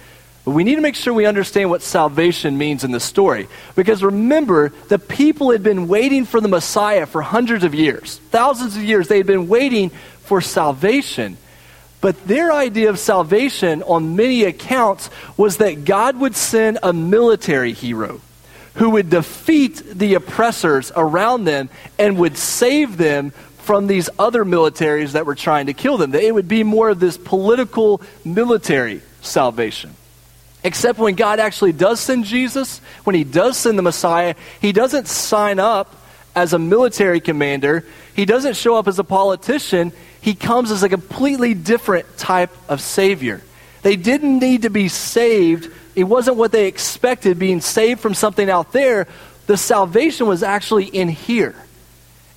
But 0.45 0.51
we 0.51 0.63
need 0.63 0.75
to 0.75 0.81
make 0.81 0.93
sure 0.93 1.11
we 1.11 1.25
understand 1.25 1.71
what 1.71 1.81
salvation 1.81 2.57
means 2.57 2.83
in 2.83 2.91
the 2.91 2.99
story. 2.99 3.47
Because 3.75 4.03
remember, 4.03 4.69
the 4.89 4.99
people 4.99 5.51
had 5.51 5.63
been 5.63 5.87
waiting 5.87 6.23
for 6.23 6.39
the 6.39 6.47
Messiah 6.47 7.07
for 7.07 7.23
hundreds 7.23 7.63
of 7.63 7.73
years, 7.73 8.21
thousands 8.29 8.77
of 8.77 8.83
years. 8.83 9.07
They 9.07 9.17
had 9.17 9.25
been 9.25 9.47
waiting 9.47 9.89
for 10.21 10.41
salvation. 10.41 11.37
But 11.99 12.27
their 12.27 12.51
idea 12.51 12.91
of 12.91 12.99
salvation, 12.99 13.81
on 13.81 14.15
many 14.15 14.43
accounts, 14.43 15.09
was 15.35 15.57
that 15.57 15.83
God 15.83 16.19
would 16.19 16.35
send 16.35 16.77
a 16.83 16.93
military 16.93 17.73
hero 17.73 18.21
who 18.75 18.91
would 18.91 19.09
defeat 19.09 19.77
the 19.77 20.13
oppressors 20.13 20.91
around 20.95 21.45
them 21.45 21.69
and 21.97 22.19
would 22.19 22.37
save 22.37 22.97
them 22.97 23.31
from 23.59 23.87
these 23.87 24.11
other 24.19 24.45
militaries 24.45 25.13
that 25.13 25.25
were 25.25 25.33
trying 25.33 25.65
to 25.65 25.73
kill 25.73 25.97
them. 25.97 26.11
That 26.11 26.21
it 26.21 26.35
would 26.35 26.47
be 26.47 26.61
more 26.61 26.89
of 26.89 26.99
this 26.99 27.17
political 27.17 27.99
military 28.23 29.01
salvation. 29.21 29.95
Except 30.65 30.97
when 30.97 31.13
God 31.13 31.39
actually 31.39 31.73
does 31.73 31.99
send 31.99 32.25
Jesus, 32.25 32.79
when 33.03 33.15
he 33.15 33.23
does 33.23 33.55
send 33.55 33.77
the 33.77 33.83
Messiah, 33.83 34.33
he 34.59 34.71
doesn't 34.71 35.07
sign 35.07 35.59
up 35.59 35.95
as 36.35 36.53
a 36.53 36.59
military 36.59 37.19
commander, 37.19 37.85
he 38.15 38.25
doesn't 38.25 38.55
show 38.55 38.75
up 38.75 38.87
as 38.87 38.97
a 38.97 39.03
politician, 39.03 39.93
he 40.21 40.33
comes 40.33 40.71
as 40.71 40.81
a 40.81 40.89
completely 40.89 41.53
different 41.53 42.17
type 42.17 42.49
of 42.67 42.81
Savior. 42.81 43.43
They 43.83 43.95
didn't 43.95 44.39
need 44.39 44.63
to 44.63 44.71
be 44.71 44.87
saved, 44.87 45.71
it 45.93 46.05
wasn't 46.05 46.37
what 46.37 46.51
they 46.51 46.65
expected, 46.65 47.37
being 47.37 47.61
saved 47.61 47.99
from 47.99 48.15
something 48.15 48.49
out 48.49 48.71
there. 48.71 49.07
The 49.45 49.57
salvation 49.57 50.25
was 50.25 50.41
actually 50.41 50.85
in 50.85 51.09
here. 51.09 51.53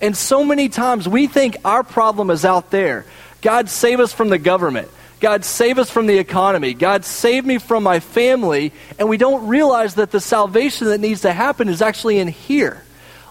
And 0.03 0.15
so 0.15 0.45
many 0.45 0.69
times 0.69 1.09
we 1.09 1.29
think 1.29 1.57
our 1.65 1.83
problem 1.83 2.29
is 2.29 2.45
out 2.45 2.71
there. 2.71 3.07
God, 3.41 3.71
save 3.71 4.01
us 4.01 4.13
from 4.13 4.29
the 4.29 4.39
government. 4.39 4.91
God, 5.21 5.45
save 5.45 5.79
us 5.79 5.91
from 5.91 6.07
the 6.07 6.19
economy. 6.19 6.75
God, 6.75 7.05
save 7.05 7.45
me 7.45 7.59
from 7.59 7.83
my 7.83 8.01
family. 8.01 8.73
And 8.99 9.09
we 9.09 9.17
don't 9.17 9.49
realize 9.49 9.97
that 9.97 10.11
the 10.11 10.21
salvation 10.21 10.89
that 10.89 11.01
needs 11.01 11.23
to 11.23 11.33
happen 11.33 11.69
is 11.69 11.83
actually 11.83 12.19
in 12.19 12.29
here. 12.29 12.83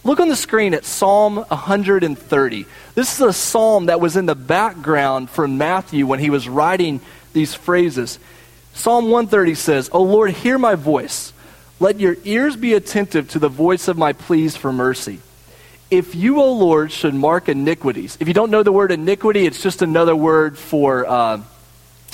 Look 0.03 0.19
on 0.19 0.27
the 0.29 0.35
screen 0.35 0.73
at 0.73 0.85
Psalm 0.85 1.37
130. 1.37 2.65
This 2.95 3.13
is 3.13 3.21
a 3.21 3.33
psalm 3.33 3.87
that 3.87 4.01
was 4.01 4.15
in 4.15 4.25
the 4.25 4.35
background 4.35 5.29
for 5.29 5.47
Matthew 5.47 6.05
when 6.05 6.19
he 6.19 6.29
was 6.29 6.47
writing 6.47 6.99
these 7.33 7.53
phrases. 7.53 8.19
Psalm 8.73 9.05
130 9.05 9.55
says, 9.55 9.89
O 9.91 10.03
Lord, 10.03 10.31
hear 10.31 10.57
my 10.57 10.75
voice. 10.75 11.33
Let 11.79 11.99
your 11.99 12.17
ears 12.25 12.55
be 12.55 12.73
attentive 12.73 13.29
to 13.31 13.39
the 13.39 13.49
voice 13.49 13.87
of 13.87 13.97
my 13.97 14.13
pleas 14.13 14.55
for 14.55 14.73
mercy. 14.73 15.19
If 15.89 16.15
you, 16.15 16.41
O 16.41 16.51
Lord, 16.53 16.91
should 16.91 17.13
mark 17.13 17.47
iniquities, 17.47 18.17
if 18.19 18.27
you 18.27 18.33
don't 18.33 18.51
know 18.51 18.63
the 18.63 18.73
word 18.73 18.91
iniquity, 18.91 19.45
it's 19.45 19.61
just 19.61 19.81
another 19.81 20.15
word 20.15 20.57
for. 20.57 21.05
Uh, 21.05 21.41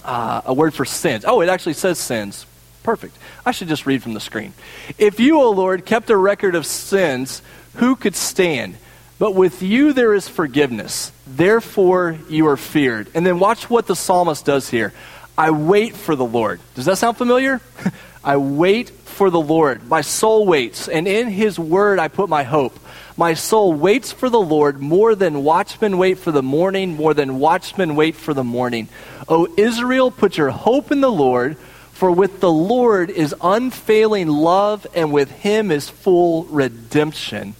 uh, 0.03 0.41
a 0.45 0.53
word 0.53 0.73
for 0.73 0.85
sins. 0.85 1.25
Oh, 1.27 1.41
it 1.41 1.49
actually 1.49 1.73
says 1.73 1.99
sins. 1.99 2.45
Perfect. 2.83 3.17
I 3.45 3.51
should 3.51 3.69
just 3.69 3.85
read 3.85 4.03
from 4.03 4.13
the 4.13 4.19
screen. 4.19 4.53
If 4.97 5.19
you, 5.19 5.39
O 5.39 5.51
Lord, 5.51 5.85
kept 5.85 6.09
a 6.09 6.17
record 6.17 6.55
of 6.55 6.65
sins, 6.65 7.41
who 7.75 7.95
could 7.95 8.15
stand? 8.15 8.75
But 9.19 9.35
with 9.35 9.61
you 9.61 9.93
there 9.93 10.13
is 10.13 10.27
forgiveness. 10.27 11.11
Therefore 11.25 12.17
you 12.29 12.47
are 12.47 12.57
feared. 12.57 13.09
And 13.13 13.25
then 13.25 13.39
watch 13.39 13.69
what 13.69 13.87
the 13.87 13.95
psalmist 13.95 14.45
does 14.45 14.69
here. 14.69 14.93
I 15.37 15.51
wait 15.51 15.95
for 15.95 16.15
the 16.15 16.25
Lord. 16.25 16.59
Does 16.75 16.85
that 16.85 16.97
sound 16.97 17.17
familiar? 17.17 17.61
I 18.23 18.37
wait 18.37 18.89
for 18.89 19.29
the 19.29 19.39
Lord. 19.39 19.87
My 19.87 20.01
soul 20.01 20.45
waits, 20.45 20.87
and 20.87 21.07
in 21.07 21.27
his 21.27 21.59
word 21.59 21.99
I 21.99 22.07
put 22.07 22.29
my 22.29 22.43
hope. 22.43 22.77
My 23.15 23.33
soul 23.35 23.73
waits 23.73 24.11
for 24.11 24.29
the 24.29 24.39
Lord 24.39 24.79
more 24.79 25.13
than 25.13 25.43
watchmen 25.43 25.97
wait 25.97 26.17
for 26.17 26.31
the 26.31 26.41
morning, 26.41 26.95
more 26.95 27.13
than 27.13 27.39
watchmen 27.39 27.95
wait 27.95 28.15
for 28.15 28.33
the 28.33 28.43
morning. 28.43 28.89
O 29.27 29.47
Israel, 29.57 30.11
put 30.11 30.37
your 30.37 30.49
hope 30.49 30.91
in 30.91 31.01
the 31.01 31.11
Lord, 31.11 31.57
for 31.91 32.11
with 32.11 32.39
the 32.39 32.51
Lord 32.51 33.09
is 33.09 33.35
unfailing 33.41 34.27
love, 34.27 34.85
and 34.93 35.11
with 35.11 35.31
him 35.31 35.71
is 35.71 35.89
full 35.89 36.43
redemption. 36.45 37.55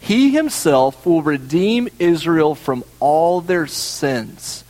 He 0.00 0.30
himself 0.30 1.04
will 1.04 1.22
redeem 1.22 1.88
Israel 1.98 2.54
from 2.54 2.84
all 3.00 3.40
their 3.40 3.66
sins. 3.66 4.64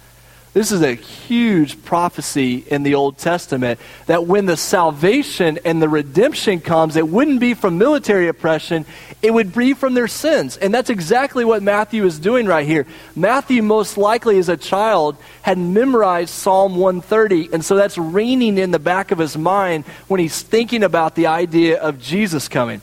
This 0.52 0.72
is 0.72 0.82
a 0.82 0.94
huge 0.94 1.84
prophecy 1.84 2.64
in 2.66 2.82
the 2.82 2.96
Old 2.96 3.18
Testament 3.18 3.78
that 4.06 4.26
when 4.26 4.46
the 4.46 4.56
salvation 4.56 5.60
and 5.64 5.80
the 5.80 5.88
redemption 5.88 6.60
comes, 6.60 6.96
it 6.96 7.06
wouldn't 7.06 7.38
be 7.38 7.54
from 7.54 7.78
military 7.78 8.26
oppression, 8.26 8.84
it 9.22 9.32
would 9.32 9.54
be 9.54 9.74
from 9.74 9.94
their 9.94 10.08
sins. 10.08 10.56
And 10.56 10.74
that's 10.74 10.90
exactly 10.90 11.44
what 11.44 11.62
Matthew 11.62 12.04
is 12.04 12.18
doing 12.18 12.46
right 12.46 12.66
here. 12.66 12.88
Matthew, 13.14 13.62
most 13.62 13.96
likely 13.96 14.38
as 14.38 14.48
a 14.48 14.56
child, 14.56 15.16
had 15.42 15.56
memorized 15.56 16.30
Psalm 16.30 16.74
130, 16.74 17.50
and 17.52 17.64
so 17.64 17.76
that's 17.76 17.96
ringing 17.96 18.58
in 18.58 18.72
the 18.72 18.80
back 18.80 19.12
of 19.12 19.18
his 19.18 19.38
mind 19.38 19.84
when 20.08 20.18
he's 20.18 20.42
thinking 20.42 20.82
about 20.82 21.14
the 21.14 21.28
idea 21.28 21.80
of 21.80 22.00
Jesus 22.00 22.48
coming. 22.48 22.80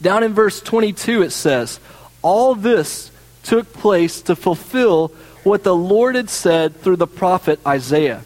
Down 0.00 0.22
in 0.22 0.34
verse 0.34 0.60
22, 0.60 1.22
it 1.22 1.30
says, 1.30 1.80
All 2.22 2.54
this 2.54 3.10
took 3.42 3.72
place 3.72 4.22
to 4.22 4.36
fulfill 4.36 5.12
what 5.44 5.64
the 5.64 5.74
Lord 5.74 6.14
had 6.14 6.30
said 6.30 6.80
through 6.80 6.96
the 6.96 7.06
prophet 7.06 7.60
Isaiah. 7.66 8.22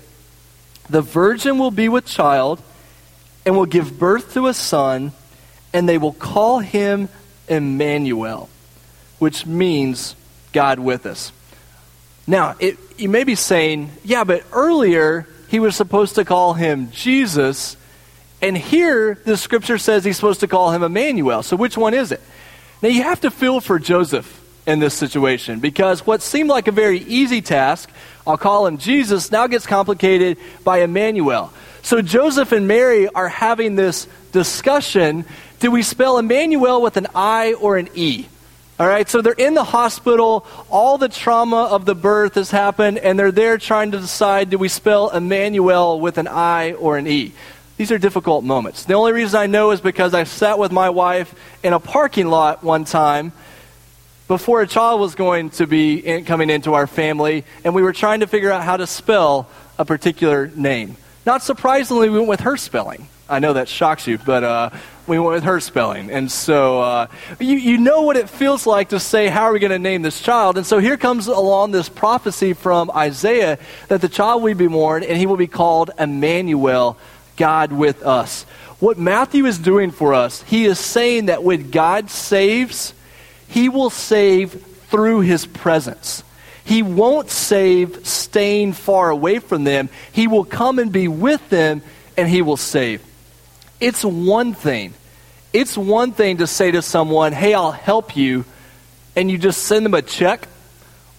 The 0.90 1.02
virgin 1.02 1.58
will 1.58 1.70
be 1.70 1.88
with 1.88 2.06
child 2.06 2.60
and 3.46 3.56
will 3.56 3.66
give 3.66 3.98
birth 3.98 4.34
to 4.34 4.46
a 4.46 4.54
son, 4.54 5.12
and 5.72 5.88
they 5.88 5.98
will 5.98 6.12
call 6.12 6.60
him 6.60 7.08
Emmanuel, 7.48 8.48
which 9.18 9.46
means 9.46 10.16
God 10.52 10.78
with 10.78 11.06
us. 11.06 11.32
Now, 12.26 12.56
it, 12.58 12.78
you 12.96 13.08
may 13.08 13.24
be 13.24 13.34
saying, 13.34 13.90
yeah, 14.02 14.24
but 14.24 14.44
earlier 14.52 15.26
he 15.48 15.60
was 15.60 15.76
supposed 15.76 16.14
to 16.16 16.24
call 16.24 16.54
him 16.54 16.90
Jesus, 16.90 17.76
and 18.40 18.56
here 18.56 19.18
the 19.24 19.36
scripture 19.36 19.78
says 19.78 20.04
he's 20.04 20.16
supposed 20.16 20.40
to 20.40 20.48
call 20.48 20.72
him 20.72 20.82
Emmanuel. 20.82 21.42
So 21.42 21.56
which 21.56 21.76
one 21.76 21.94
is 21.94 22.12
it? 22.12 22.20
Now, 22.82 22.88
you 22.88 23.02
have 23.02 23.20
to 23.22 23.30
feel 23.30 23.60
for 23.60 23.78
Joseph 23.78 24.42
in 24.66 24.78
this 24.78 24.94
situation 24.94 25.60
because 25.60 26.06
what 26.06 26.22
seemed 26.22 26.48
like 26.48 26.68
a 26.68 26.72
very 26.72 26.98
easy 27.00 27.42
task, 27.42 27.90
I'll 28.26 28.38
call 28.38 28.66
him 28.66 28.78
Jesus, 28.78 29.30
now 29.30 29.46
gets 29.46 29.66
complicated 29.66 30.38
by 30.62 30.78
Emmanuel. 30.78 31.52
So 31.82 32.00
Joseph 32.00 32.52
and 32.52 32.66
Mary 32.66 33.08
are 33.08 33.28
having 33.28 33.76
this 33.76 34.08
discussion. 34.32 35.26
Do 35.60 35.70
we 35.70 35.82
spell 35.82 36.18
Emmanuel 36.18 36.80
with 36.80 36.96
an 36.96 37.08
I 37.14 37.52
or 37.54 37.76
an 37.76 37.88
E? 37.94 38.26
All 38.80 38.88
right, 38.88 39.08
so 39.08 39.22
they're 39.22 39.34
in 39.34 39.54
the 39.54 39.62
hospital. 39.62 40.46
All 40.68 40.98
the 40.98 41.08
trauma 41.08 41.64
of 41.64 41.84
the 41.84 41.94
birth 41.94 42.34
has 42.34 42.50
happened, 42.50 42.98
and 42.98 43.16
they're 43.16 43.30
there 43.30 43.56
trying 43.56 43.92
to 43.92 44.00
decide 44.00 44.50
do 44.50 44.58
we 44.58 44.68
spell 44.68 45.10
Emmanuel 45.10 46.00
with 46.00 46.18
an 46.18 46.26
I 46.26 46.72
or 46.72 46.98
an 46.98 47.06
E? 47.06 47.34
These 47.76 47.92
are 47.92 47.98
difficult 47.98 48.44
moments. 48.44 48.84
The 48.84 48.94
only 48.94 49.12
reason 49.12 49.38
I 49.38 49.46
know 49.46 49.70
is 49.70 49.80
because 49.80 50.12
I 50.14 50.24
sat 50.24 50.58
with 50.58 50.72
my 50.72 50.90
wife 50.90 51.34
in 51.62 51.72
a 51.72 51.78
parking 51.78 52.26
lot 52.26 52.64
one 52.64 52.84
time 52.84 53.32
before 54.28 54.62
a 54.62 54.66
child 54.66 55.00
was 55.00 55.14
going 55.14 55.50
to 55.50 55.66
be 55.66 55.98
in, 55.98 56.24
coming 56.24 56.50
into 56.50 56.74
our 56.74 56.86
family, 56.86 57.44
and 57.62 57.74
we 57.74 57.82
were 57.82 57.92
trying 57.92 58.20
to 58.20 58.26
figure 58.26 58.50
out 58.50 58.62
how 58.62 58.76
to 58.76 58.86
spell 58.86 59.48
a 59.78 59.84
particular 59.84 60.46
name. 60.48 60.96
Not 61.26 61.42
surprisingly, 61.42 62.08
we 62.08 62.18
went 62.18 62.28
with 62.28 62.40
her 62.40 62.56
spelling. 62.56 63.08
I 63.28 63.38
know 63.38 63.54
that 63.54 63.68
shocks 63.68 64.06
you, 64.06 64.18
but 64.18 64.44
uh, 64.44 64.70
we 65.06 65.18
went 65.18 65.34
with 65.34 65.44
her 65.44 65.60
spelling. 65.60 66.10
And 66.10 66.30
so 66.30 66.80
uh, 66.80 67.06
you, 67.38 67.56
you 67.56 67.78
know 67.78 68.02
what 68.02 68.16
it 68.16 68.28
feels 68.28 68.66
like 68.66 68.90
to 68.90 69.00
say, 69.00 69.28
How 69.28 69.44
are 69.44 69.52
we 69.52 69.58
going 69.58 69.72
to 69.72 69.78
name 69.78 70.02
this 70.02 70.20
child? 70.20 70.56
And 70.58 70.66
so 70.66 70.78
here 70.78 70.96
comes 70.96 71.26
along 71.26 71.70
this 71.70 71.88
prophecy 71.88 72.52
from 72.52 72.90
Isaiah 72.90 73.58
that 73.88 74.00
the 74.00 74.08
child 74.08 74.42
will 74.42 74.54
be 74.54 74.66
born, 74.66 75.02
and 75.02 75.16
he 75.16 75.26
will 75.26 75.38
be 75.38 75.46
called 75.46 75.90
Emmanuel, 75.98 76.98
God 77.36 77.72
with 77.72 78.02
us. 78.02 78.44
What 78.78 78.98
Matthew 78.98 79.46
is 79.46 79.58
doing 79.58 79.90
for 79.90 80.12
us, 80.12 80.42
he 80.42 80.64
is 80.66 80.78
saying 80.78 81.26
that 81.26 81.42
when 81.42 81.70
God 81.70 82.10
saves, 82.10 82.92
he 83.54 83.68
will 83.68 83.88
save 83.88 84.50
through 84.88 85.20
His 85.20 85.46
presence. 85.46 86.24
He 86.64 86.82
won't 86.82 87.30
save 87.30 88.04
staying 88.04 88.72
far 88.72 89.10
away 89.10 89.38
from 89.38 89.62
them. 89.62 89.90
He 90.10 90.26
will 90.26 90.44
come 90.44 90.80
and 90.80 90.90
be 90.90 91.06
with 91.06 91.50
them 91.50 91.80
and 92.16 92.28
He 92.28 92.42
will 92.42 92.56
save. 92.56 93.00
It's 93.78 94.04
one 94.04 94.54
thing. 94.54 94.92
It's 95.52 95.78
one 95.78 96.10
thing 96.10 96.38
to 96.38 96.48
say 96.48 96.72
to 96.72 96.82
someone, 96.82 97.32
hey, 97.32 97.54
I'll 97.54 97.70
help 97.70 98.16
you, 98.16 98.44
and 99.14 99.30
you 99.30 99.38
just 99.38 99.62
send 99.62 99.86
them 99.86 99.94
a 99.94 100.02
check 100.02 100.48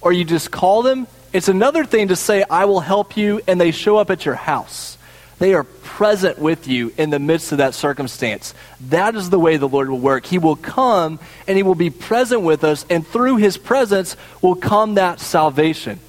or 0.01 0.11
you 0.11 0.25
just 0.25 0.51
call 0.51 0.81
them. 0.81 1.07
It's 1.31 1.47
another 1.47 1.85
thing 1.85 2.09
to 2.09 2.17
say, 2.17 2.43
I 2.49 2.65
will 2.65 2.81
help 2.81 3.15
you, 3.15 3.39
and 3.47 3.61
they 3.61 3.71
show 3.71 3.95
up 3.95 4.09
at 4.09 4.25
your 4.25 4.35
house. 4.35 4.94
They 5.37 5.53
are 5.53 5.63
present 5.63 6.39
with 6.39 6.67
you 6.67 6.93
in 6.97 7.09
the 7.09 7.19
midst 7.19 7.51
of 7.51 7.57
that 7.57 7.73
circumstance. 7.73 8.53
That 8.89 9.15
is 9.15 9.29
the 9.29 9.39
way 9.39 9.57
the 9.57 9.67
Lord 9.67 9.89
will 9.89 9.99
work. 9.99 10.25
He 10.25 10.37
will 10.37 10.55
come 10.55 11.19
and 11.47 11.57
He 11.57 11.63
will 11.63 11.75
be 11.75 11.89
present 11.89 12.41
with 12.41 12.63
us, 12.63 12.85
and 12.89 13.05
through 13.05 13.37
His 13.37 13.57
presence 13.57 14.15
will 14.41 14.55
come 14.55 14.95
that 14.95 15.19
salvation. 15.19 15.99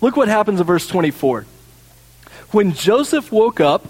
Look 0.00 0.16
what 0.16 0.28
happens 0.28 0.60
in 0.60 0.66
verse 0.66 0.86
24. 0.86 1.44
When 2.52 2.72
Joseph 2.72 3.32
woke 3.32 3.60
up, 3.60 3.88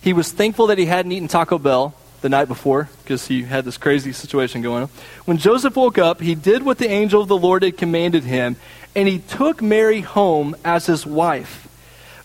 he 0.00 0.12
was 0.12 0.30
thankful 0.32 0.66
that 0.66 0.78
he 0.78 0.86
hadn't 0.86 1.12
eaten 1.12 1.28
Taco 1.28 1.58
Bell 1.58 1.94
the 2.20 2.28
night 2.28 2.46
before 2.46 2.90
because 3.02 3.26
he 3.26 3.42
had 3.42 3.64
this 3.64 3.76
crazy 3.76 4.12
situation 4.12 4.60
going 4.60 4.84
on. 4.84 4.88
When 5.24 5.38
Joseph 5.38 5.76
woke 5.76 5.98
up, 5.98 6.20
he 6.20 6.34
did 6.34 6.62
what 6.62 6.78
the 6.78 6.88
angel 6.88 7.22
of 7.22 7.28
the 7.28 7.36
Lord 7.36 7.62
had 7.62 7.78
commanded 7.78 8.24
him, 8.24 8.56
and 8.94 9.06
he 9.06 9.18
took 9.18 9.62
Mary 9.62 10.00
home 10.00 10.56
as 10.64 10.86
his 10.86 11.06
wife. 11.06 11.68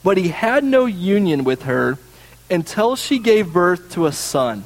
But 0.03 0.17
he 0.17 0.29
had 0.29 0.63
no 0.63 0.85
union 0.85 1.43
with 1.43 1.63
her 1.63 1.97
until 2.49 2.95
she 2.95 3.19
gave 3.19 3.53
birth 3.53 3.91
to 3.93 4.05
a 4.05 4.11
son, 4.11 4.63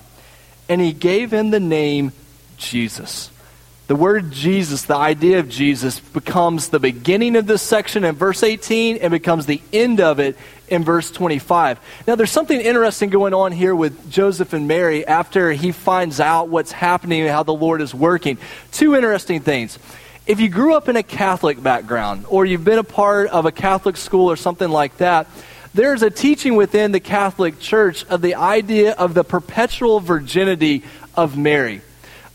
and 0.69 0.80
he 0.80 0.93
gave 0.93 1.34
him 1.34 1.50
the 1.50 1.60
name 1.60 2.13
Jesus. 2.58 3.30
The 3.88 3.96
word 3.96 4.32
Jesus, 4.32 4.84
the 4.84 4.96
idea 4.96 5.39
of 5.39 5.50
Jesus, 5.50 6.00
becomes 6.00 6.69
the 6.69 6.80
beginning 6.80 7.36
of 7.36 7.48
this 7.48 7.62
section 7.62 8.06
in 8.06 8.15
verse 8.15 8.41
18 8.41 8.98
and 8.98 9.12
becomes 9.12 9.46
the 9.46 9.62
end 9.74 10.00
of 10.00 10.19
it 10.19 10.38
in 10.69 10.86
verse 10.86 11.12
25. 11.12 11.80
Now, 12.08 12.15
there's 12.15 12.32
something 12.32 12.60
interesting 12.60 13.10
going 13.10 13.34
on 13.34 13.52
here 13.52 13.76
with 13.76 14.10
Joseph 14.10 14.54
and 14.54 14.69
Mary 14.69 15.06
after 15.06 15.52
he 15.52 15.74
finds 15.74 16.22
out 16.22 16.48
what's 16.48 16.72
happening 16.72 17.22
and 17.22 17.30
how 17.30 17.43
the 17.43 17.54
Lord 17.54 17.82
is 17.82 17.93
working. 17.93 18.38
Two 18.72 18.96
interesting 18.96 19.41
things. 19.41 19.78
If 20.25 20.39
you 20.39 20.49
grew 20.49 20.75
up 20.75 20.88
in 20.88 20.95
a 20.95 21.03
Catholic 21.03 21.62
background 21.62 22.25
or 22.29 22.45
you've 22.45 22.63
been 22.63 22.79
a 22.79 22.83
part 22.83 23.29
of 23.29 23.45
a 23.45 23.51
Catholic 23.51 23.97
school 23.97 24.31
or 24.31 24.36
something 24.36 24.69
like 24.69 24.97
that, 24.97 25.27
there's 25.73 26.01
a 26.01 26.09
teaching 26.09 26.55
within 26.55 26.91
the 26.91 26.99
Catholic 26.99 27.59
Church 27.59 28.05
of 28.05 28.21
the 28.21 28.36
idea 28.36 28.93
of 28.93 29.13
the 29.13 29.23
perpetual 29.23 29.99
virginity 29.99 30.83
of 31.15 31.38
Mary 31.38 31.81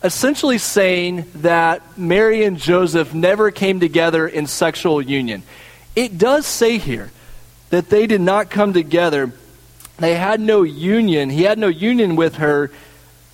essentially 0.03 0.57
saying 0.57 1.25
that 1.35 1.97
Mary 1.97 2.43
and 2.43 2.57
Joseph 2.57 3.13
never 3.13 3.51
came 3.51 3.79
together 3.79 4.27
in 4.27 4.47
sexual 4.47 5.01
union. 5.01 5.43
It 5.95 6.17
does 6.17 6.45
say 6.45 6.77
here 6.77 7.11
that 7.69 7.89
they 7.89 8.07
did 8.07 8.21
not 8.21 8.49
come 8.49 8.73
together. 8.73 9.31
They 9.97 10.15
had 10.15 10.39
no 10.39 10.63
union. 10.63 11.29
He 11.29 11.43
had 11.43 11.59
no 11.59 11.67
union 11.67 12.15
with 12.15 12.35
her 12.35 12.71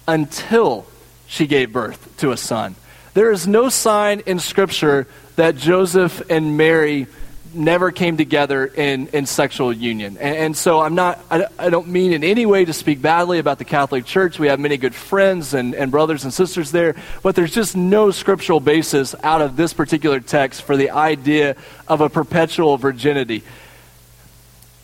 until 0.08 0.88
she 1.28 1.46
gave 1.46 1.72
birth 1.72 2.18
to 2.18 2.32
a 2.32 2.38
son. 2.38 2.76
There 3.16 3.32
is 3.32 3.48
no 3.48 3.70
sign 3.70 4.24
in 4.26 4.40
Scripture 4.40 5.08
that 5.38 5.56
Joseph 5.56 6.22
and 6.30 6.58
Mary 6.58 7.08
never 7.54 7.90
came 7.90 8.18
together 8.18 8.66
in, 8.66 9.08
in 9.08 9.26
sexual 9.26 9.72
union. 9.72 10.18
And, 10.20 10.36
and 10.36 10.58
so 10.58 10.82
I'm 10.82 10.96
not, 10.96 11.24
I, 11.32 11.46
I, 11.58 11.70
don't 11.70 11.88
mean 11.88 12.12
in 12.12 12.26
any 12.26 12.46
way 12.46 12.66
to 12.66 12.74
speak 12.74 13.02
badly 13.02 13.40
about 13.40 13.58
the 13.58 13.64
Catholic 13.64 14.04
Church. 14.04 14.38
We 14.38 14.48
have 14.48 14.60
many 14.60 14.76
good 14.76 14.94
friends 14.94 15.54
and, 15.54 15.74
and 15.74 15.92
brothers 15.92 16.26
and 16.26 16.34
sisters 16.34 16.72
there, 16.72 16.98
but 17.24 17.38
there's 17.38 17.54
just 17.54 17.78
no 17.78 18.12
scriptural 18.12 18.60
basis 18.60 19.16
out 19.24 19.42
of 19.42 19.56
this 19.56 19.74
particular 19.74 20.20
text 20.20 20.64
for 20.64 20.76
the 20.76 20.90
idea 20.90 21.56
of 21.88 22.02
a 22.02 22.10
perpetual 22.10 22.76
virginity. 22.76 23.44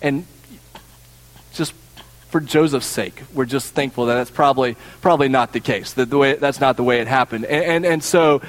And 0.02 0.26
for 2.32 2.40
Joseph's 2.40 2.88
sake, 2.88 3.22
we're 3.34 3.46
just 3.46 3.74
thankful 3.74 4.08
that 4.08 4.16
that's 4.16 4.32
probably, 4.32 4.76
probably 5.02 5.30
not 5.30 5.54
the 5.54 5.60
case, 5.60 5.94
that 5.94 6.10
the 6.10 6.18
way, 6.18 6.34
that's 6.36 6.60
not 6.60 6.78
the 6.78 6.84
way 6.84 7.00
it 7.00 7.08
happened. 7.08 7.46
And, 7.46 7.64
and, 7.64 7.86
and 7.86 8.04
so, 8.04 8.42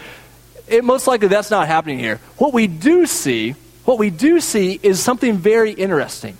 it, 0.68 0.84
most 0.84 1.06
likely 1.06 1.28
that's 1.28 1.50
not 1.50 1.66
happening 1.66 1.98
here. 1.98 2.20
What 2.38 2.54
we 2.54 2.66
do 2.66 3.06
see 3.06 3.56
what 3.84 3.98
we 3.98 4.10
do 4.10 4.40
see 4.40 4.78
is 4.82 5.00
something 5.00 5.36
very 5.36 5.72
interesting. 5.72 6.38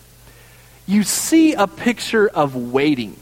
You 0.86 1.02
see 1.02 1.54
a 1.54 1.66
picture 1.66 2.28
of 2.28 2.54
waiting. 2.54 3.16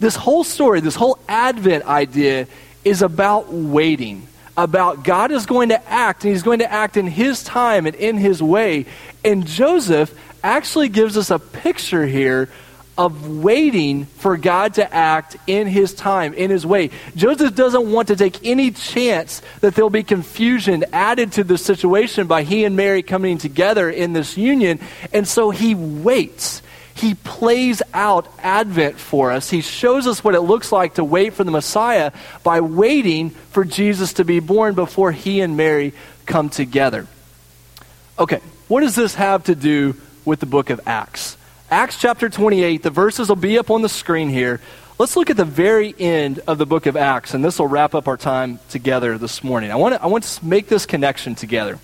This 0.00 0.16
whole 0.16 0.42
story, 0.42 0.80
this 0.80 0.96
whole 0.96 1.18
Advent 1.28 1.84
idea 1.84 2.48
is 2.84 3.02
about 3.02 3.52
waiting, 3.52 4.26
about 4.56 5.04
God 5.04 5.30
is 5.30 5.46
going 5.46 5.68
to 5.68 5.88
act, 5.88 6.24
and 6.24 6.32
He's 6.32 6.42
going 6.42 6.58
to 6.58 6.70
act 6.70 6.96
in 6.96 7.06
His 7.06 7.44
time 7.44 7.86
and 7.86 7.94
in 7.94 8.16
His 8.16 8.42
way. 8.42 8.86
And 9.24 9.46
Joseph 9.46 10.12
actually 10.42 10.88
gives 10.88 11.16
us 11.16 11.30
a 11.30 11.38
picture 11.38 12.04
here 12.04 12.48
of 12.96 13.38
waiting 13.38 14.04
for 14.04 14.36
God 14.36 14.74
to 14.74 14.94
act 14.94 15.36
in 15.46 15.66
his 15.66 15.94
time, 15.94 16.34
in 16.34 16.50
his 16.50 16.66
way. 16.66 16.90
Joseph 17.16 17.54
doesn't 17.54 17.90
want 17.90 18.08
to 18.08 18.16
take 18.16 18.44
any 18.46 18.70
chance 18.70 19.40
that 19.60 19.74
there'll 19.74 19.90
be 19.90 20.02
confusion 20.02 20.84
added 20.92 21.32
to 21.32 21.44
the 21.44 21.56
situation 21.56 22.26
by 22.26 22.42
he 22.42 22.64
and 22.64 22.76
Mary 22.76 23.02
coming 23.02 23.38
together 23.38 23.88
in 23.88 24.12
this 24.12 24.36
union. 24.36 24.78
And 25.12 25.26
so 25.26 25.50
he 25.50 25.74
waits. 25.74 26.60
He 26.94 27.14
plays 27.14 27.82
out 27.94 28.28
Advent 28.38 28.98
for 28.98 29.32
us. 29.32 29.48
He 29.48 29.62
shows 29.62 30.06
us 30.06 30.22
what 30.22 30.34
it 30.34 30.42
looks 30.42 30.70
like 30.70 30.94
to 30.94 31.04
wait 31.04 31.32
for 31.32 31.44
the 31.44 31.50
Messiah 31.50 32.12
by 32.42 32.60
waiting 32.60 33.30
for 33.30 33.64
Jesus 33.64 34.14
to 34.14 34.24
be 34.24 34.40
born 34.40 34.74
before 34.74 35.12
he 35.12 35.40
and 35.40 35.56
Mary 35.56 35.94
come 36.26 36.50
together. 36.50 37.06
Okay, 38.18 38.40
what 38.68 38.82
does 38.82 38.94
this 38.94 39.14
have 39.14 39.44
to 39.44 39.54
do 39.54 39.96
with 40.26 40.40
the 40.40 40.46
book 40.46 40.68
of 40.68 40.80
Acts? 40.86 41.38
Acts 41.72 41.98
chapter 41.98 42.28
28, 42.28 42.82
the 42.82 42.90
verses 42.90 43.30
will 43.30 43.36
be 43.36 43.58
up 43.58 43.70
on 43.70 43.80
the 43.80 43.88
screen 43.88 44.28
here. 44.28 44.60
Let's 44.98 45.16
look 45.16 45.30
at 45.30 45.38
the 45.38 45.46
very 45.46 45.94
end 45.98 46.42
of 46.46 46.58
the 46.58 46.66
book 46.66 46.84
of 46.84 46.98
Acts, 46.98 47.32
and 47.32 47.42
this 47.42 47.58
will 47.58 47.66
wrap 47.66 47.94
up 47.94 48.08
our 48.08 48.18
time 48.18 48.60
together 48.68 49.16
this 49.16 49.42
morning. 49.42 49.70
I 49.70 49.76
want 49.76 49.94
to, 49.94 50.02
I 50.02 50.08
want 50.08 50.24
to 50.24 50.44
make 50.44 50.68
this 50.68 50.84
connection 50.84 51.34
together. 51.34 51.78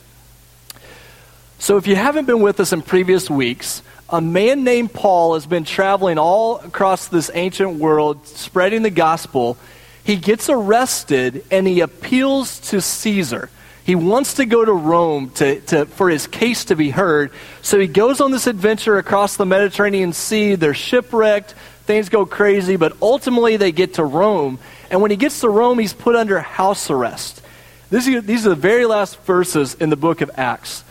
So, 1.58 1.78
if 1.78 1.86
you 1.86 1.96
haven't 1.96 2.26
been 2.26 2.42
with 2.42 2.60
us 2.60 2.74
in 2.74 2.82
previous 2.82 3.30
weeks, 3.30 3.80
a 4.10 4.20
man 4.20 4.62
named 4.62 4.92
Paul 4.92 5.32
has 5.32 5.46
been 5.46 5.64
traveling 5.64 6.18
all 6.18 6.58
across 6.58 7.08
this 7.08 7.30
ancient 7.32 7.78
world, 7.78 8.26
spreading 8.26 8.82
the 8.82 8.90
gospel. 8.90 9.56
He 10.04 10.16
gets 10.16 10.50
arrested 10.50 11.46
and 11.50 11.66
he 11.66 11.80
appeals 11.80 12.60
to 12.68 12.82
Caesar. 12.82 13.48
He 13.88 13.94
wants 13.94 14.34
to 14.34 14.44
go 14.44 14.62
to 14.62 14.72
Rome 14.74 15.30
to, 15.36 15.60
to, 15.60 15.86
for 15.86 16.10
his 16.10 16.26
case 16.26 16.66
to 16.66 16.76
be 16.76 16.90
heard. 16.90 17.30
So 17.62 17.80
he 17.80 17.86
goes 17.86 18.20
on 18.20 18.32
this 18.32 18.46
adventure 18.46 18.98
across 18.98 19.38
the 19.38 19.46
Mediterranean 19.46 20.12
Sea. 20.12 20.56
They're 20.56 20.74
shipwrecked. 20.74 21.52
Things 21.86 22.10
go 22.10 22.26
crazy, 22.26 22.76
but 22.76 22.92
ultimately 23.00 23.56
they 23.56 23.72
get 23.72 23.94
to 23.94 24.04
Rome. 24.04 24.58
And 24.90 25.00
when 25.00 25.10
he 25.10 25.16
gets 25.16 25.40
to 25.40 25.48
Rome, 25.48 25.78
he's 25.78 25.94
put 25.94 26.16
under 26.16 26.38
house 26.38 26.90
arrest. 26.90 27.40
This, 27.88 28.04
these 28.04 28.44
are 28.44 28.50
the 28.50 28.56
very 28.56 28.84
last 28.84 29.22
verses 29.22 29.72
in 29.72 29.88
the 29.88 29.96
book 29.96 30.20
of 30.20 30.30
Acts. 30.34 30.84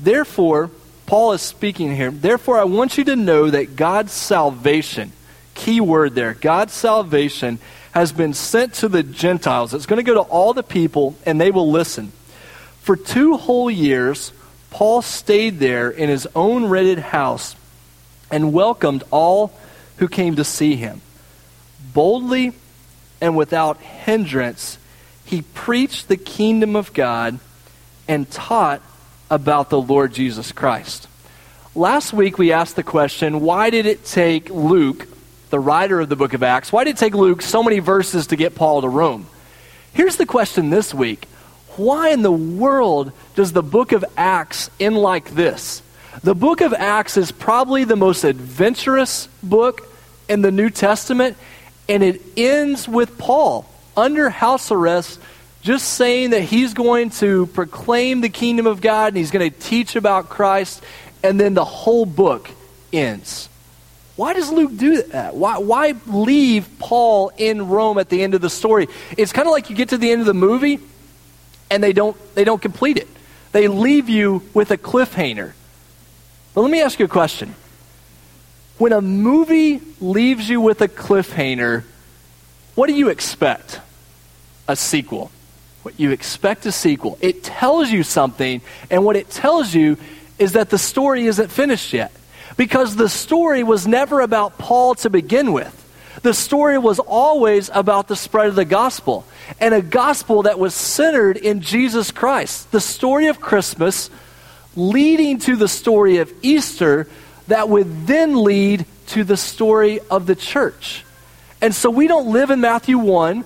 Therefore, 0.00 0.68
Paul 1.06 1.34
is 1.34 1.42
speaking 1.42 1.94
here. 1.94 2.10
Therefore, 2.10 2.58
I 2.58 2.64
want 2.64 2.98
you 2.98 3.04
to 3.04 3.14
know 3.14 3.50
that 3.50 3.76
God's 3.76 4.10
salvation, 4.10 5.12
key 5.54 5.80
word 5.80 6.16
there, 6.16 6.34
God's 6.34 6.72
salvation 6.72 7.60
has 7.92 8.10
been 8.10 8.34
sent 8.34 8.74
to 8.74 8.88
the 8.88 9.04
Gentiles. 9.04 9.74
It's 9.74 9.86
going 9.86 9.98
to 9.98 10.02
go 10.02 10.14
to 10.14 10.28
all 10.28 10.54
the 10.54 10.64
people, 10.64 11.14
and 11.24 11.40
they 11.40 11.52
will 11.52 11.70
listen. 11.70 12.10
For 12.82 12.96
two 12.96 13.36
whole 13.36 13.70
years, 13.70 14.32
Paul 14.70 15.02
stayed 15.02 15.60
there 15.60 15.88
in 15.88 16.08
his 16.08 16.26
own 16.34 16.64
rented 16.66 16.98
house 16.98 17.54
and 18.28 18.52
welcomed 18.52 19.04
all 19.12 19.52
who 19.98 20.08
came 20.08 20.34
to 20.34 20.44
see 20.44 20.74
him. 20.74 21.00
Boldly 21.94 22.52
and 23.20 23.36
without 23.36 23.80
hindrance, 23.80 24.78
he 25.24 25.42
preached 25.42 26.08
the 26.08 26.16
kingdom 26.16 26.74
of 26.74 26.92
God 26.92 27.38
and 28.08 28.28
taught 28.28 28.82
about 29.30 29.70
the 29.70 29.80
Lord 29.80 30.12
Jesus 30.12 30.50
Christ. 30.50 31.06
Last 31.76 32.12
week 32.12 32.36
we 32.36 32.50
asked 32.50 32.74
the 32.74 32.82
question 32.82 33.42
why 33.42 33.70
did 33.70 33.86
it 33.86 34.04
take 34.04 34.50
Luke, 34.50 35.06
the 35.50 35.60
writer 35.60 36.00
of 36.00 36.08
the 36.08 36.16
book 36.16 36.34
of 36.34 36.42
Acts, 36.42 36.72
why 36.72 36.82
did 36.82 36.96
it 36.96 36.98
take 36.98 37.14
Luke 37.14 37.42
so 37.42 37.62
many 37.62 37.78
verses 37.78 38.26
to 38.26 38.36
get 38.36 38.56
Paul 38.56 38.80
to 38.80 38.88
Rome? 38.88 39.28
Here's 39.94 40.16
the 40.16 40.26
question 40.26 40.70
this 40.70 40.92
week 40.92 41.28
why 41.78 42.10
in 42.10 42.22
the 42.22 42.32
world 42.32 43.12
does 43.34 43.52
the 43.52 43.62
book 43.62 43.92
of 43.92 44.04
Acts 44.16 44.70
end 44.78 44.96
like 44.96 45.30
this? 45.30 45.82
The 46.22 46.34
book 46.34 46.60
of 46.60 46.74
Acts 46.74 47.16
is 47.16 47.32
probably 47.32 47.84
the 47.84 47.96
most 47.96 48.24
adventurous 48.24 49.28
book 49.42 49.88
in 50.28 50.42
the 50.42 50.50
New 50.50 50.70
Testament, 50.70 51.36
and 51.88 52.02
it 52.02 52.20
ends 52.36 52.86
with 52.86 53.18
Paul 53.18 53.68
under 53.96 54.30
house 54.30 54.70
arrest, 54.70 55.18
just 55.62 55.88
saying 55.94 56.30
that 56.30 56.42
he's 56.42 56.74
going 56.74 57.10
to 57.10 57.46
proclaim 57.46 58.20
the 58.20 58.28
kingdom 58.28 58.66
of 58.66 58.80
God 58.80 59.08
and 59.08 59.16
he's 59.16 59.30
going 59.30 59.50
to 59.50 59.58
teach 59.58 59.96
about 59.96 60.28
Christ, 60.28 60.82
and 61.22 61.40
then 61.40 61.54
the 61.54 61.64
whole 61.64 62.04
book 62.06 62.50
ends. 62.92 63.48
Why 64.16 64.34
does 64.34 64.50
Luke 64.50 64.76
do 64.76 65.02
that? 65.04 65.34
Why, 65.34 65.58
why 65.58 65.94
leave 66.06 66.68
Paul 66.78 67.32
in 67.36 67.68
Rome 67.68 67.98
at 67.98 68.10
the 68.10 68.22
end 68.22 68.34
of 68.34 68.40
the 68.40 68.50
story? 68.50 68.88
It's 69.16 69.32
kind 69.32 69.48
of 69.48 69.52
like 69.52 69.70
you 69.70 69.76
get 69.76 69.88
to 69.90 69.98
the 69.98 70.10
end 70.10 70.20
of 70.20 70.26
the 70.26 70.34
movie 70.34 70.78
and 71.72 71.82
they 71.82 71.94
don't, 71.94 72.16
they 72.34 72.44
don't 72.44 72.60
complete 72.60 72.98
it. 72.98 73.08
They 73.52 73.66
leave 73.66 74.10
you 74.10 74.42
with 74.52 74.70
a 74.70 74.76
cliffhanger. 74.76 75.52
But 76.54 76.60
let 76.60 76.70
me 76.70 76.82
ask 76.82 76.98
you 76.98 77.06
a 77.06 77.08
question. 77.08 77.54
When 78.76 78.92
a 78.92 79.00
movie 79.00 79.80
leaves 79.98 80.50
you 80.50 80.60
with 80.60 80.82
a 80.82 80.88
cliffhanger, 80.88 81.84
what 82.74 82.88
do 82.88 82.92
you 82.92 83.08
expect? 83.08 83.80
A 84.68 84.76
sequel. 84.76 85.30
What 85.82 85.98
you 85.98 86.10
expect 86.10 86.66
a 86.66 86.72
sequel. 86.72 87.16
It 87.22 87.42
tells 87.42 87.90
you 87.90 88.02
something, 88.02 88.60
and 88.90 89.02
what 89.04 89.16
it 89.16 89.30
tells 89.30 89.74
you 89.74 89.96
is 90.38 90.52
that 90.52 90.68
the 90.68 90.78
story 90.78 91.24
isn't 91.24 91.50
finished 91.50 91.94
yet. 91.94 92.12
Because 92.58 92.96
the 92.96 93.08
story 93.08 93.62
was 93.62 93.86
never 93.86 94.20
about 94.20 94.58
Paul 94.58 94.94
to 94.96 95.08
begin 95.08 95.54
with. 95.54 95.78
The 96.22 96.34
story 96.34 96.78
was 96.78 97.00
always 97.00 97.68
about 97.74 98.06
the 98.06 98.14
spread 98.14 98.48
of 98.48 98.54
the 98.54 98.64
gospel 98.64 99.26
and 99.60 99.74
a 99.74 99.82
gospel 99.82 100.44
that 100.44 100.58
was 100.58 100.74
centered 100.74 101.36
in 101.36 101.60
Jesus 101.60 102.12
Christ. 102.12 102.70
The 102.70 102.80
story 102.80 103.26
of 103.26 103.40
Christmas 103.40 104.08
leading 104.76 105.38
to 105.40 105.56
the 105.56 105.68
story 105.68 106.18
of 106.18 106.32
Easter 106.42 107.08
that 107.48 107.68
would 107.68 108.06
then 108.06 108.44
lead 108.44 108.86
to 109.08 109.24
the 109.24 109.36
story 109.36 109.98
of 110.10 110.26
the 110.26 110.36
church. 110.36 111.04
And 111.60 111.74
so 111.74 111.90
we 111.90 112.06
don't 112.06 112.32
live 112.32 112.50
in 112.50 112.60
Matthew 112.60 112.98
1. 112.98 113.44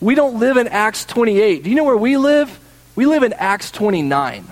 We 0.00 0.14
don't 0.14 0.38
live 0.38 0.58
in 0.58 0.68
Acts 0.68 1.06
28. 1.06 1.62
Do 1.62 1.70
you 1.70 1.76
know 1.76 1.84
where 1.84 1.96
we 1.96 2.18
live? 2.18 2.60
We 2.94 3.06
live 3.06 3.22
in 3.22 3.32
Acts 3.32 3.70
29. 3.70 4.44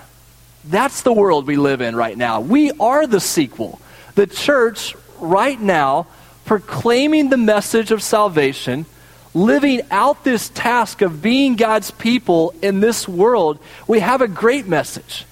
That's 0.64 1.02
the 1.02 1.12
world 1.12 1.46
we 1.46 1.56
live 1.56 1.80
in 1.80 1.94
right 1.94 2.16
now. 2.16 2.40
We 2.40 2.70
are 2.72 3.06
the 3.06 3.20
sequel. 3.20 3.80
The 4.14 4.26
church, 4.26 4.96
right 5.18 5.60
now, 5.60 6.06
proclaiming 6.44 7.30
the 7.30 7.36
message 7.36 7.90
of 7.90 8.02
salvation, 8.02 8.86
living 9.34 9.80
out 9.90 10.24
this 10.24 10.48
task 10.50 11.02
of 11.02 11.22
being 11.22 11.56
God's 11.56 11.90
people 11.90 12.54
in 12.62 12.80
this 12.80 13.08
world, 13.08 13.58
we 13.86 14.00
have 14.00 14.20
a 14.20 14.28
great 14.28 14.66
message. 14.66 15.24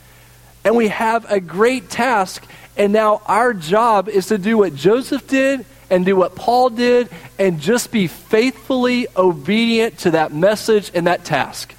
And 0.64 0.76
we 0.76 0.88
have 0.88 1.30
a 1.30 1.40
great 1.40 1.90
task. 1.90 2.44
And 2.76 2.92
now 2.92 3.22
our 3.26 3.54
job 3.54 4.08
is 4.08 4.26
to 4.26 4.38
do 4.38 4.58
what 4.58 4.74
Joseph 4.74 5.26
did 5.26 5.64
and 5.90 6.04
do 6.04 6.16
what 6.16 6.36
Paul 6.36 6.70
did 6.70 7.08
and 7.38 7.60
just 7.60 7.90
be 7.90 8.06
faithfully 8.06 9.06
obedient 9.16 9.98
to 10.00 10.12
that 10.12 10.32
message 10.32 10.90
and 10.94 11.06
that 11.06 11.24
task. 11.24 11.74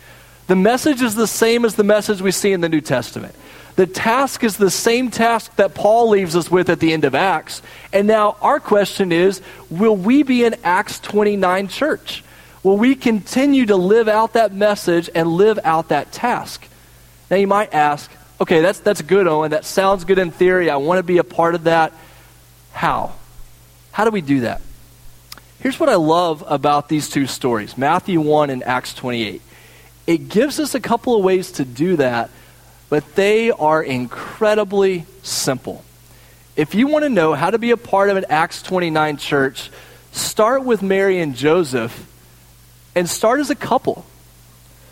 The 0.48 0.56
message 0.56 1.02
is 1.02 1.16
the 1.16 1.28
same 1.28 1.64
as 1.64 1.76
the 1.76 1.84
message 1.84 2.22
we 2.22 2.32
see 2.32 2.52
in 2.52 2.62
the 2.62 2.70
New 2.70 2.82
Testament. 2.82 3.34
The 3.76 3.88
task 3.88 4.44
is 4.44 4.58
the 4.58 4.72
same 4.72 5.12
task 5.12 5.56
that 5.56 5.74
Paul 5.74 6.10
leaves 6.10 6.36
us 6.36 6.52
with 6.52 6.70
at 6.70 6.80
the 6.80 6.94
end 6.94 7.06
of 7.06 7.16
Acts. 7.16 7.62
And 7.94 8.08
now 8.08 8.38
our 8.42 8.60
question 8.60 9.12
is 9.12 9.42
will 9.70 9.96
we 9.96 10.24
be 10.24 10.44
an 10.44 10.56
Acts 10.64 11.00
29 11.00 11.68
church? 11.68 12.24
Will 12.64 12.78
we 12.78 12.96
continue 12.96 13.66
to 13.66 13.76
live 13.76 14.08
out 14.08 14.34
that 14.34 14.54
message 14.54 15.10
and 15.16 15.28
live 15.30 15.60
out 15.64 15.90
that 15.90 16.12
task? 16.12 16.68
Now 17.30 17.38
you 17.38 17.48
might 17.48 17.74
ask, 17.74 18.12
okay, 18.40 18.62
that's, 18.62 18.80
that's 18.80 19.02
good, 19.02 19.28
Owen. 19.28 19.52
That 19.52 19.66
sounds 19.66 20.04
good 20.04 20.20
in 20.20 20.32
theory. 20.32 20.70
I 20.70 20.76
want 20.76 21.00
to 21.00 21.04
be 21.04 21.18
a 21.18 21.24
part 21.24 21.56
of 21.56 21.64
that. 21.64 21.94
How? 22.74 23.14
How 23.92 24.06
do 24.06 24.12
we 24.12 24.22
do 24.22 24.42
that? 24.42 24.62
Here's 25.60 25.80
what 25.80 25.90
I 25.90 25.96
love 25.96 26.44
about 26.48 26.90
these 26.90 27.10
two 27.10 27.28
stories 27.28 27.78
Matthew 27.78 28.20
1 28.20 28.50
and 28.50 28.64
Acts 28.64 28.94
28. 28.94 29.42
It 30.08 30.30
gives 30.30 30.60
us 30.60 30.76
a 30.76 30.80
couple 30.80 31.16
of 31.16 31.24
ways 31.24 31.54
to 31.54 31.66
do 31.66 31.96
that, 31.98 32.30
but 32.92 33.16
they 33.16 33.52
are 33.52 33.82
incredibly 33.82 35.06
simple. 35.24 35.82
If 36.58 36.76
you 36.76 36.88
want 36.88 37.06
to 37.06 37.10
know 37.10 37.34
how 37.34 37.50
to 37.50 37.58
be 37.58 37.72
a 37.72 37.78
part 37.78 38.10
of 38.10 38.18
an 38.18 38.26
Acts 38.30 38.62
29 38.62 39.16
church, 39.16 39.72
start 40.12 40.66
with 40.66 40.82
Mary 40.82 41.22
and 41.22 41.34
Joseph 41.34 42.06
and 42.94 43.10
start 43.10 43.40
as 43.40 43.50
a 43.50 43.56
couple. 43.56 44.06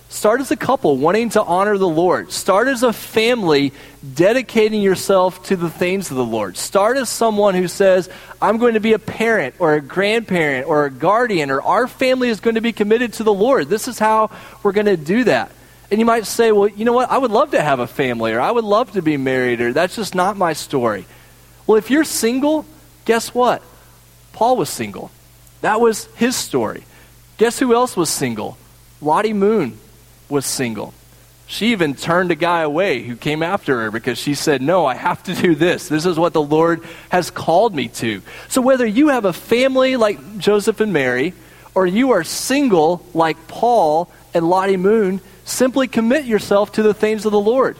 Start 0.08 0.40
as 0.40 0.50
a 0.50 0.56
couple 0.56 0.96
wanting 0.96 1.32
to 1.32 1.44
honor 1.44 1.78
the 1.78 1.90
Lord. 1.90 2.32
Start 2.32 2.70
as 2.70 2.84
a 2.84 2.94
family 2.94 3.74
dedicating 4.16 4.82
yourself 4.82 5.44
to 5.48 5.58
the 5.58 5.70
things 5.70 6.10
of 6.10 6.16
the 6.16 6.24
Lord. 6.24 6.56
Start 6.56 6.96
as 6.96 7.10
someone 7.10 7.54
who 7.54 7.68
says, 7.68 8.10
I'm 8.42 8.60
going 8.60 8.76
to 8.76 8.80
be 8.80 8.94
a 8.94 9.00
parent 9.00 9.56
or 9.60 9.74
a 9.74 9.82
grandparent 9.82 10.68
or 10.68 10.86
a 10.86 10.90
guardian, 10.90 11.52
or 11.52 11.62
our 11.62 11.86
family 11.86 12.30
is 12.30 12.40
going 12.40 12.56
to 12.56 12.62
be 12.62 12.72
committed 12.72 13.12
to 13.16 13.24
the 13.24 13.34
Lord. 13.34 13.68
This 13.68 13.90
is 13.90 14.00
how 14.00 14.32
we're 14.64 14.72
going 14.72 14.86
to 14.86 14.96
do 14.96 15.26
that. 15.26 15.52
And 15.91 15.99
you 15.99 16.06
might 16.06 16.25
say, 16.25 16.52
well, 16.52 16.67
you 16.67 16.86
know 16.86 16.93
what? 16.93 17.10
I 17.10 17.17
would 17.17 17.32
love 17.32 17.52
to 17.52 17.62
have 17.62 17.80
a 17.80 17.88
family, 17.88 18.34
or 18.34 18.39
I 18.39 18.52
would 18.52 18.63
love 18.63 18.91
to 18.91 19.02
be 19.02 19.17
married, 19.17 19.60
or 19.60 19.73
that's 19.73 19.95
just 19.95 20.13
not 20.13 20.38
my 20.38 20.54
story. 20.54 21.06
Well, 21.65 21.78
if 21.78 21.89
you're 21.89 22.04
single, 22.04 22.65
guess 23.06 23.34
what? 23.34 23.63
Paul 24.34 24.58
was 24.58 24.69
single. 24.69 25.12
That 25.62 25.82
was 25.82 26.06
his 26.15 26.36
story. 26.36 26.86
Guess 27.38 27.60
who 27.60 27.73
else 27.73 27.97
was 27.97 28.10
single? 28.10 28.58
Lottie 29.02 29.34
Moon 29.34 29.78
was 30.30 30.45
single. 30.45 30.93
She 31.47 31.71
even 31.71 31.95
turned 31.95 32.30
a 32.30 32.36
guy 32.36 32.62
away 32.62 33.02
who 33.02 33.15
came 33.15 33.41
after 33.41 33.82
her 33.82 33.91
because 33.91 34.19
she 34.19 34.36
said, 34.36 34.62
No, 34.62 34.86
I 34.86 34.93
have 34.93 35.23
to 35.23 35.34
do 35.34 35.56
this. 35.56 35.88
This 35.88 36.06
is 36.06 36.19
what 36.19 36.34
the 36.34 36.41
Lord 36.41 36.84
has 37.10 37.32
called 37.32 37.73
me 37.73 37.88
to. 37.88 38.21
So, 38.49 38.62
whether 38.62 38.86
you 38.86 39.08
have 39.08 39.25
a 39.25 39.34
family 39.34 39.95
like 39.95 40.38
Joseph 40.38 40.80
and 40.80 40.93
Mary, 40.93 41.34
or 41.73 41.88
you 41.88 42.12
are 42.12 42.23
single 42.23 43.04
like 43.15 43.47
Paul 43.47 44.12
and 44.36 44.47
Lottie 44.47 44.78
Moon, 44.78 45.21
simply 45.50 45.88
commit 45.88 46.26
yourself 46.26 46.72
to 46.74 46.84
the 46.84 46.94
things 46.94 47.26
of 47.26 47.32
the 47.32 47.40
Lord. 47.40 47.78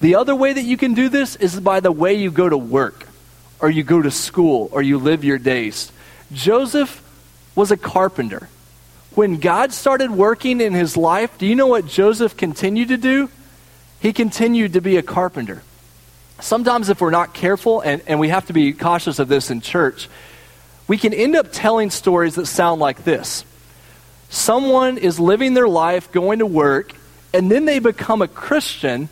The 0.00 0.16
other 0.16 0.34
way 0.34 0.52
that 0.52 0.62
you 0.62 0.76
can 0.76 0.94
do 0.94 1.08
this 1.08 1.36
is 1.36 1.58
by 1.60 1.80
the 1.80 1.92
way 1.92 2.14
you 2.14 2.30
go 2.30 2.48
to 2.48 2.56
work, 2.56 3.06
or 3.60 3.70
you 3.70 3.82
go 3.82 4.02
to 4.02 4.10
school, 4.10 4.68
or 4.72 4.82
you 4.82 4.98
live 4.98 5.24
your 5.24 5.38
days. 5.38 5.92
Joseph 6.32 7.02
was 7.54 7.70
a 7.70 7.76
carpenter. 7.76 8.48
When 9.14 9.38
God 9.38 9.72
started 9.72 10.10
working 10.10 10.60
in 10.60 10.72
his 10.72 10.96
life, 10.96 11.36
do 11.38 11.46
you 11.46 11.54
know 11.54 11.66
what 11.66 11.86
Joseph 11.86 12.36
continued 12.36 12.88
to 12.88 12.96
do? 12.96 13.30
He 14.00 14.12
continued 14.12 14.72
to 14.72 14.80
be 14.80 14.96
a 14.96 15.02
carpenter. 15.02 15.62
Sometimes, 16.40 16.88
if 16.88 17.00
we're 17.00 17.10
not 17.10 17.34
careful, 17.34 17.80
and, 17.80 18.02
and 18.08 18.18
we 18.18 18.30
have 18.30 18.46
to 18.46 18.52
be 18.52 18.72
cautious 18.72 19.20
of 19.20 19.28
this 19.28 19.50
in 19.50 19.60
church, 19.60 20.08
we 20.88 20.98
can 20.98 21.14
end 21.14 21.36
up 21.36 21.48
telling 21.52 21.90
stories 21.90 22.34
that 22.34 22.46
sound 22.46 22.80
like 22.80 23.04
this. 23.04 23.44
Someone 24.28 24.98
is 24.98 25.20
living 25.20 25.54
their 25.54 25.68
life, 25.68 26.10
going 26.10 26.40
to 26.40 26.46
work, 26.46 26.94
and 27.32 27.50
then 27.50 27.64
they 27.64 27.78
become 27.78 28.22
a 28.22 28.28
Christian, 28.28 29.08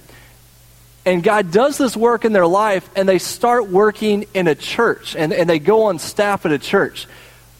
and 1.04 1.22
God 1.22 1.50
does 1.50 1.78
this 1.78 1.96
work 1.96 2.24
in 2.24 2.33
their 2.33 2.46
life, 2.46 2.88
and 2.94 3.09
they 3.09 3.18
start 3.18 3.68
working 3.68 4.26
in 4.35 4.46
a 4.46 4.54
church, 4.54 5.16
and, 5.16 5.33
and 5.33 5.48
they 5.48 5.59
go 5.59 5.85
on 5.85 5.98
staff 5.98 6.44
at 6.46 6.52
a 6.52 6.59
church. 6.59 7.06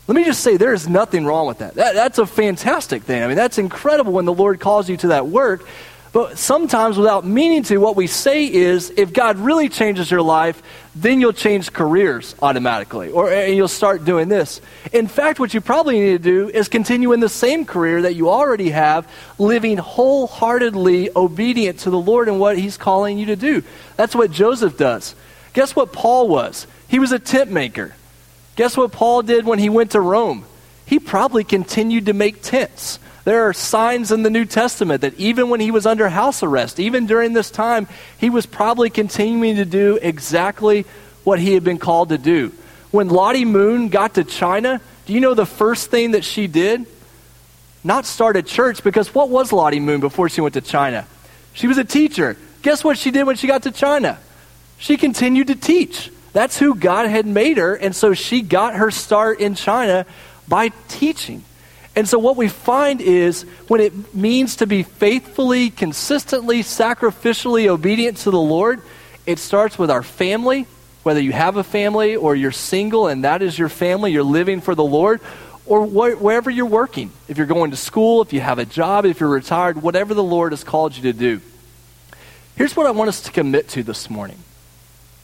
Let 0.07 0.16
me 0.16 0.25
just 0.25 0.42
say, 0.42 0.57
there 0.57 0.75
is 0.75 0.88
nothing 0.88 1.25
wrong 1.25 1.46
with 1.46 1.59
that. 1.59 1.75
that. 1.75 1.94
That's 1.94 2.18
a 2.18 2.27
fantastic 2.27 3.05
thing. 3.05 3.23
I 3.23 3.29
mean, 3.29 3.37
that's 3.37 3.59
incredible 3.59 4.12
when 4.12 4.25
the 4.25 4.35
Lord 4.35 4.59
calls 4.59 4.88
you 4.88 4.96
to 4.99 5.09
that 5.09 5.29
work. 5.29 5.64
But 6.12 6.38
sometimes, 6.38 6.99
without 6.99 7.25
meaning 7.25 7.62
to, 7.64 7.79
what 7.79 7.94
we 7.94 8.09
say 8.09 8.53
is 8.53 8.90
if 8.96 9.12
God 9.12 9.38
really 9.38 9.68
changes 9.68 10.11
your 10.11 10.23
life, 10.23 10.61
then 10.96 11.20
you'll 11.20 11.33
change 11.33 11.73
careers 11.73 12.35
automatically, 12.42 13.11
or 13.11 13.33
you'll 13.33 13.68
start 13.68 14.05
doing 14.05 14.29
this. 14.29 14.61
In 14.92 15.07
fact, 15.07 15.38
what 15.38 15.55
you 15.55 15.61
probably 15.61 16.01
need 16.01 16.11
to 16.11 16.18
do 16.18 16.49
is 16.49 16.66
continue 16.66 17.12
in 17.12 17.20
the 17.20 17.29
same 17.29 17.64
career 17.64 18.03
that 18.03 18.14
you 18.14 18.29
already 18.29 18.70
have, 18.70 19.09
living 19.38 19.77
wholeheartedly 19.77 21.11
obedient 21.14 21.81
to 21.81 21.90
the 21.90 22.01
Lord 22.01 22.29
and 22.29 22.40
what 22.40 22.59
He's 22.59 22.77
calling 22.77 23.16
you 23.16 23.27
to 23.27 23.37
do. 23.37 23.62
That's 23.96 24.14
what 24.14 24.33
Joseph 24.33 24.77
does. 24.77 25.14
Guess 25.53 25.77
what 25.77 25.92
Paul 25.92 26.29
was? 26.29 26.66
He 26.88 26.99
was 26.99 27.12
a 27.12 27.20
tent 27.20 27.53
maker. 27.53 27.94
Guess 28.57 28.77
what 28.77 28.90
Paul 28.90 29.23
did 29.23 29.46
when 29.46 29.61
he 29.61 29.68
went 29.68 29.92
to 29.92 30.01
Rome? 30.01 30.44
He 30.87 30.99
probably 30.99 31.44
continued 31.44 32.07
to 32.07 32.12
make 32.12 32.42
tents. 32.42 32.99
There 33.25 33.49
are 33.49 33.53
signs 33.53 34.13
in 34.13 34.23
the 34.23 34.31
New 34.31 34.45
Testament 34.45 35.03
that 35.03 35.15
even 35.19 35.51
when 35.51 35.61
he 35.61 35.71
was 35.71 35.87
under 35.87 36.09
house 36.09 36.43
arrest, 36.43 36.81
even 36.81 37.07
during 37.07 37.33
this 37.33 37.51
time, 37.51 37.87
he 38.19 38.31
was 38.31 38.47
probably 38.47 38.91
continuing 38.91 39.57
to 39.57 39.65
do 39.65 39.99
exactly 40.01 40.87
what 41.25 41.39
he 41.39 41.53
had 41.53 41.63
been 41.63 41.79
called 41.79 42.09
to 42.09 42.19
do. 42.19 42.53
When 42.91 43.09
Lottie 43.09 43.45
Moon 43.45 43.89
got 43.89 44.15
to 44.15 44.25
China, 44.25 44.81
do 45.07 45.13
you 45.13 45.21
know 45.21 45.35
the 45.35 45.47
first 45.47 45.91
thing 45.91 46.13
that 46.13 46.25
she 46.25 46.47
did? 46.47 46.87
Not 47.85 48.07
start 48.07 48.37
a 48.37 48.43
church, 48.43 48.83
because 48.83 49.15
what 49.15 49.29
was 49.29 49.53
Lottie 49.53 49.81
Moon 49.81 50.01
before 50.01 50.29
she 50.29 50.41
went 50.41 50.55
to 50.55 50.61
China? 50.61 51.07
She 51.53 51.67
was 51.67 51.79
a 51.79 51.85
teacher. 51.85 52.37
Guess 52.63 52.85
what 52.85 52.99
she 52.99 53.11
did 53.11 53.25
when 53.25 53.37
she 53.37 53.47
got 53.47 53.63
to 53.65 53.71
China? 53.71 54.19
She 54.79 54.97
continued 54.97 55.49
to 55.49 55.55
teach. 55.55 56.11
That's 56.33 56.59
who 56.59 56.75
God 56.75 57.09
had 57.09 57.27
made 57.27 57.59
her. 57.59 57.75
And 57.75 57.95
so 57.95 58.15
she 58.15 58.43
got 58.43 58.77
her 58.77 58.91
start 58.91 59.41
in 59.41 59.55
China 59.55 60.07
by 60.49 60.71
teaching. 60.89 61.45
And 61.96 62.09
so 62.09 62.18
what 62.18 62.37
we 62.37 62.48
find 62.48 63.00
is 63.00 63.42
when 63.68 63.81
it 63.81 64.14
means 64.14 64.57
to 64.57 64.66
be 64.66 64.83
faithfully, 64.83 65.70
consistently, 65.70 66.62
sacrificially 66.62 67.66
obedient 67.66 68.18
to 68.18 68.31
the 68.31 68.40
Lord, 68.40 68.81
it 69.26 69.38
starts 69.38 69.79
with 69.79 69.90
our 69.90 70.03
family, 70.03 70.66
whether 71.03 71.20
you 71.20 71.33
have 71.33 71.57
a 71.57 71.64
family 71.64 72.16
or 72.16 72.37
you're 72.37 72.53
single 72.53 73.09
and 73.09 73.24
that 73.24 73.42
is 73.42 73.59
your 73.59 73.68
family, 73.68 74.12
you're 74.12 74.22
living 74.22 74.61
for 74.61 74.74
the 74.74 74.85
Lord, 74.85 75.20
or 75.66 75.87
wh- 75.87 76.20
wherever 76.22 76.48
you're 76.48 76.66
working. 76.66 77.11
If 77.29 77.38
you're 77.38 77.46
going 77.46 77.72
to 77.72 77.76
school, 77.76 78.22
if 78.22 78.33
you 78.33 78.40
have 78.40 78.59
a 78.59 78.64
job, 78.64 79.05
if 79.05 79.20
you're 79.20 79.29
retired, 79.29 79.83
whatever 79.83 80.14
the 80.14 80.22
Lord 80.22 80.53
has 80.53 80.62
called 80.62 80.96
you 80.96 81.03
to 81.03 81.12
do. 81.12 81.40
Here's 82.57 82.76
what 82.76 82.87
I 82.87 82.92
want 82.92 83.09
us 83.09 83.22
to 83.22 83.33
commit 83.33 83.68
to 83.70 83.83
this 83.83 84.09
morning 84.09 84.38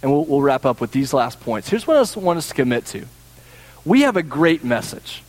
and 0.03 0.11
we'll, 0.11 0.25
we'll 0.25 0.43
wrap 0.43 0.65
up 0.65 0.81
with 0.81 0.93
these 0.93 1.13
last 1.13 1.41
points. 1.41 1.69
Here's 1.69 1.87
what 1.87 1.97
I 1.97 2.21
want 2.21 2.39
us 2.39 2.49
to 2.49 2.55
commit 2.55 2.87
to 2.87 3.07
we 3.85 4.03
have 4.03 4.17
a 4.17 4.23
great 4.23 4.65
message. 4.65 5.23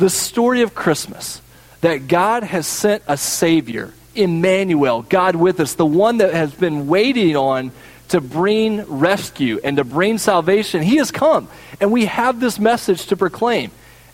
The 0.00 0.08
story 0.08 0.62
of 0.62 0.74
Christmas 0.74 1.42
that 1.82 2.08
God 2.08 2.42
has 2.42 2.66
sent 2.66 3.02
a 3.06 3.18
Savior, 3.18 3.92
Emmanuel, 4.14 5.02
God 5.02 5.36
with 5.36 5.60
us, 5.60 5.74
the 5.74 5.84
one 5.84 6.16
that 6.18 6.32
has 6.32 6.54
been 6.54 6.86
waiting 6.86 7.36
on 7.36 7.70
to 8.08 8.22
bring 8.22 8.82
rescue 8.86 9.60
and 9.62 9.76
to 9.76 9.84
bring 9.84 10.16
salvation. 10.16 10.80
He 10.80 10.96
has 10.96 11.10
come, 11.10 11.48
and 11.82 11.92
we 11.92 12.06
have 12.06 12.40
this 12.40 12.58
message 12.58 13.08
to 13.08 13.16
proclaim. 13.18 13.72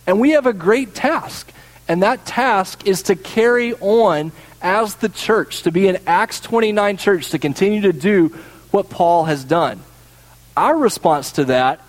And 0.09 0.19
we 0.19 0.33
have 0.33 0.47
a 0.47 0.53
great 0.53 0.93
task, 0.93 1.53
and 1.87 2.03
that 2.03 2.27
task 2.27 2.85
is 2.85 3.03
to 3.05 3.15
carry 3.15 3.73
on 3.75 4.33
as 4.61 4.97
the 4.97 5.09
church, 5.09 5.63
to 5.63 5.71
be 5.71 5.87
an 5.87 5.99
Acts 6.05 6.41
29 6.41 6.97
church, 6.97 7.31
to 7.31 7.39
continue 7.39 7.83
to 7.83 7.93
do 7.93 8.37
what 8.73 8.91
Paul 8.91 9.27
has 9.27 9.45
done. 9.45 9.79
Our 10.57 10.77
response 10.77 11.31
to 11.33 11.45
that 11.45 11.81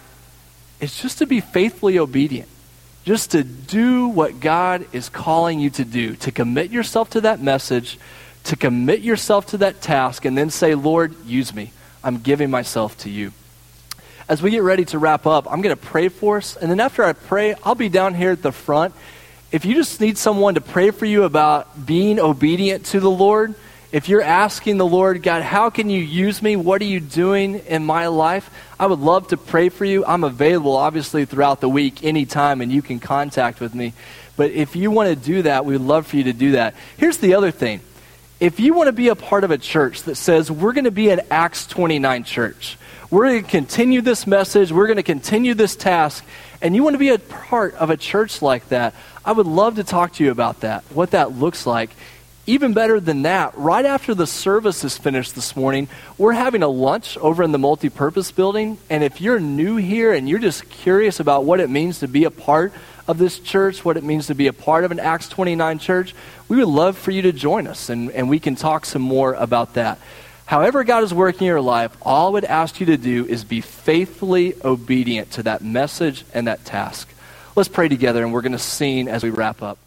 is 0.80 1.02
just 1.02 1.18
to 1.18 1.26
be 1.26 1.42
faithfully 1.42 1.98
obedient, 1.98 2.48
just 3.08 3.32
to 3.32 3.42
do 3.42 4.10
what 4.10 4.42
God 4.42 4.86
is 4.92 5.08
calling 5.08 5.62
you 5.62 5.70
to 5.70 5.86
do, 5.86 6.18
to 6.18 6.30
commit 6.30 6.72
yourself 6.72 7.12
to 7.12 7.22
that 7.22 7.42
message, 7.42 7.98
to 8.44 8.58
commit 8.58 9.00
yourself 9.00 9.46
to 9.46 9.60
that 9.60 9.80
task, 9.80 10.26
and 10.26 10.38
then 10.38 10.50
say, 10.50 10.76
Lord, 10.76 11.16
use 11.26 11.56
me. 11.56 11.72
I'm 12.04 12.18
giving 12.18 12.52
myself 12.52 12.98
to 13.00 13.10
you. 13.10 13.32
as 14.28 14.42
we 14.42 14.52
get 14.52 14.62
ready 14.62 14.84
to 14.84 15.00
wrap 15.00 15.26
up, 15.26 15.50
I'm 15.50 15.62
going 15.62 15.74
to 15.74 15.82
pray 15.82 16.10
for 16.10 16.36
us. 16.36 16.58
And 16.58 16.70
then 16.70 16.82
after 16.82 17.02
I 17.02 17.14
pray, 17.14 17.56
I'll 17.64 17.76
be 17.76 17.88
down 17.88 18.14
here 18.14 18.32
at 18.32 18.42
the 18.42 18.52
front. 18.52 18.94
If 19.54 19.64
you 19.64 19.76
just 19.76 20.02
need 20.02 20.18
someone 20.18 20.56
to 20.56 20.62
pray 20.62 20.92
for 20.92 21.06
you 21.06 21.24
about 21.24 21.86
being 21.86 22.20
obedient 22.20 22.88
to 22.88 23.00
the 23.00 23.10
Lord, 23.10 23.56
if 23.98 24.10
you're 24.10 24.22
asking 24.22 24.78
the 24.78 24.86
Lord, 24.86 25.24
God, 25.24 25.42
how 25.42 25.72
can 25.72 25.90
you 25.90 26.00
use 26.00 26.40
me? 26.44 26.56
What 26.56 26.84
are 26.84 26.86
you 26.86 27.00
doing 27.00 27.56
in 27.66 27.84
my 27.84 28.06
life? 28.06 28.48
I 28.80 28.86
would 28.86 29.00
love 29.00 29.30
to 29.30 29.38
pray 29.38 29.70
for 29.70 29.86
you. 29.86 30.06
I'm 30.06 30.24
available, 30.24 30.76
obviously, 30.76 31.26
throughout 31.26 31.62
the 31.62 31.68
week, 31.68 32.04
anytime, 32.04 32.62
and 32.62 32.72
you 32.72 32.84
can 32.84 33.00
contact 33.00 33.60
with 33.60 33.74
me. 33.74 33.94
But 34.36 34.52
if 34.52 34.76
you 34.76 34.92
want 34.92 35.10
to 35.10 35.16
do 35.16 35.42
that, 35.42 35.66
we'd 35.66 35.82
love 35.82 36.06
for 36.06 36.16
you 36.16 36.26
to 36.26 36.34
do 36.34 36.52
that. 36.52 36.76
Here's 36.98 37.18
the 37.18 37.34
other 37.34 37.50
thing 37.50 37.82
if 38.40 38.60
you 38.60 38.76
want 38.76 38.86
to 38.86 38.94
be 38.94 39.08
a 39.08 39.16
part 39.16 39.44
of 39.44 39.50
a 39.50 39.58
church 39.58 40.04
that 40.04 40.14
says, 40.14 40.52
we're 40.52 40.74
going 40.74 40.86
to 40.86 40.92
be 40.92 41.10
an 41.10 41.22
Acts 41.32 41.66
29 41.66 42.24
church, 42.24 42.78
we're 43.10 43.30
going 43.30 43.44
to 43.44 43.50
continue 43.50 44.02
this 44.02 44.28
message, 44.28 44.72
we're 44.72 44.86
going 44.86 44.98
to 44.98 45.04
continue 45.04 45.56
this 45.56 45.76
task, 45.76 46.24
and 46.62 46.76
you 46.76 46.84
want 46.84 46.94
to 46.94 47.00
be 47.00 47.10
a 47.10 47.18
part 47.18 47.74
of 47.74 47.90
a 47.90 47.98
church 47.98 48.44
like 48.44 48.70
that, 48.70 48.94
I 49.26 49.32
would 49.32 49.48
love 49.48 49.78
to 49.78 49.84
talk 49.84 50.14
to 50.14 50.24
you 50.24 50.30
about 50.30 50.60
that, 50.60 50.84
what 50.92 51.12
that 51.12 51.32
looks 51.32 51.66
like. 51.66 51.90
Even 52.50 52.74
better 52.74 53.02
than 53.02 53.24
that, 53.24 53.58
right 53.58 53.84
after 53.84 54.16
the 54.16 54.26
service 54.26 54.86
is 54.86 54.98
finished 54.98 55.36
this 55.36 55.54
morning, 55.58 55.90
we're 56.18 56.32
having 56.32 56.64
a 56.64 56.68
lunch 56.70 57.18
over 57.18 57.44
in 57.44 57.52
the 57.52 57.58
multi-purpose 57.58 58.32
building. 58.32 58.78
And 58.90 59.04
if 59.04 59.20
you're 59.20 59.42
new 59.42 59.76
here 59.76 60.14
and 60.14 60.30
you're 60.30 60.40
just 60.40 60.70
curious 60.70 61.20
about 61.20 61.44
what 61.44 61.60
it 61.60 61.70
means 61.70 62.00
to 62.00 62.08
be 62.08 62.24
a 62.24 62.32
part 62.32 62.72
of 63.06 63.18
this 63.18 63.40
church, 63.40 63.84
what 63.84 63.98
it 63.98 64.04
means 64.06 64.28
to 64.28 64.34
be 64.34 64.48
a 64.48 64.54
part 64.54 64.86
of 64.86 64.92
an 64.92 65.00
Acts 65.00 65.28
29 65.28 65.78
church, 65.80 66.16
we 66.48 66.56
would 66.56 66.70
love 66.70 66.98
for 66.98 67.12
you 67.12 67.22
to 67.24 67.34
join 67.34 67.68
us 67.68 67.90
and, 67.90 68.12
and 68.12 68.30
we 68.30 68.40
can 68.40 68.56
talk 68.56 68.86
some 68.86 69.02
more 69.02 69.34
about 69.34 69.74
that. 69.74 70.00
However, 70.46 70.86
God 70.86 71.04
is 71.04 71.14
working 71.14 71.42
in 71.42 71.48
your 71.48 71.60
life, 71.60 71.98
all 72.02 72.28
I 72.28 72.32
would 72.32 72.46
ask 72.46 72.80
you 72.80 72.86
to 72.86 72.98
do 72.98 73.26
is 73.26 73.44
be 73.44 73.60
faithfully 73.60 74.56
obedient 74.64 75.32
to 75.32 75.44
that 75.44 75.62
message 75.62 76.24
and 76.34 76.48
that 76.48 76.64
task. 76.64 77.10
Let's 77.58 77.68
pray 77.68 77.90
together 77.90 78.24
and 78.24 78.32
we're 78.32 78.42
going 78.42 78.54
to 78.54 78.58
sing 78.58 79.10
as 79.10 79.22
we 79.22 79.32
wrap 79.32 79.62
up. 79.62 79.78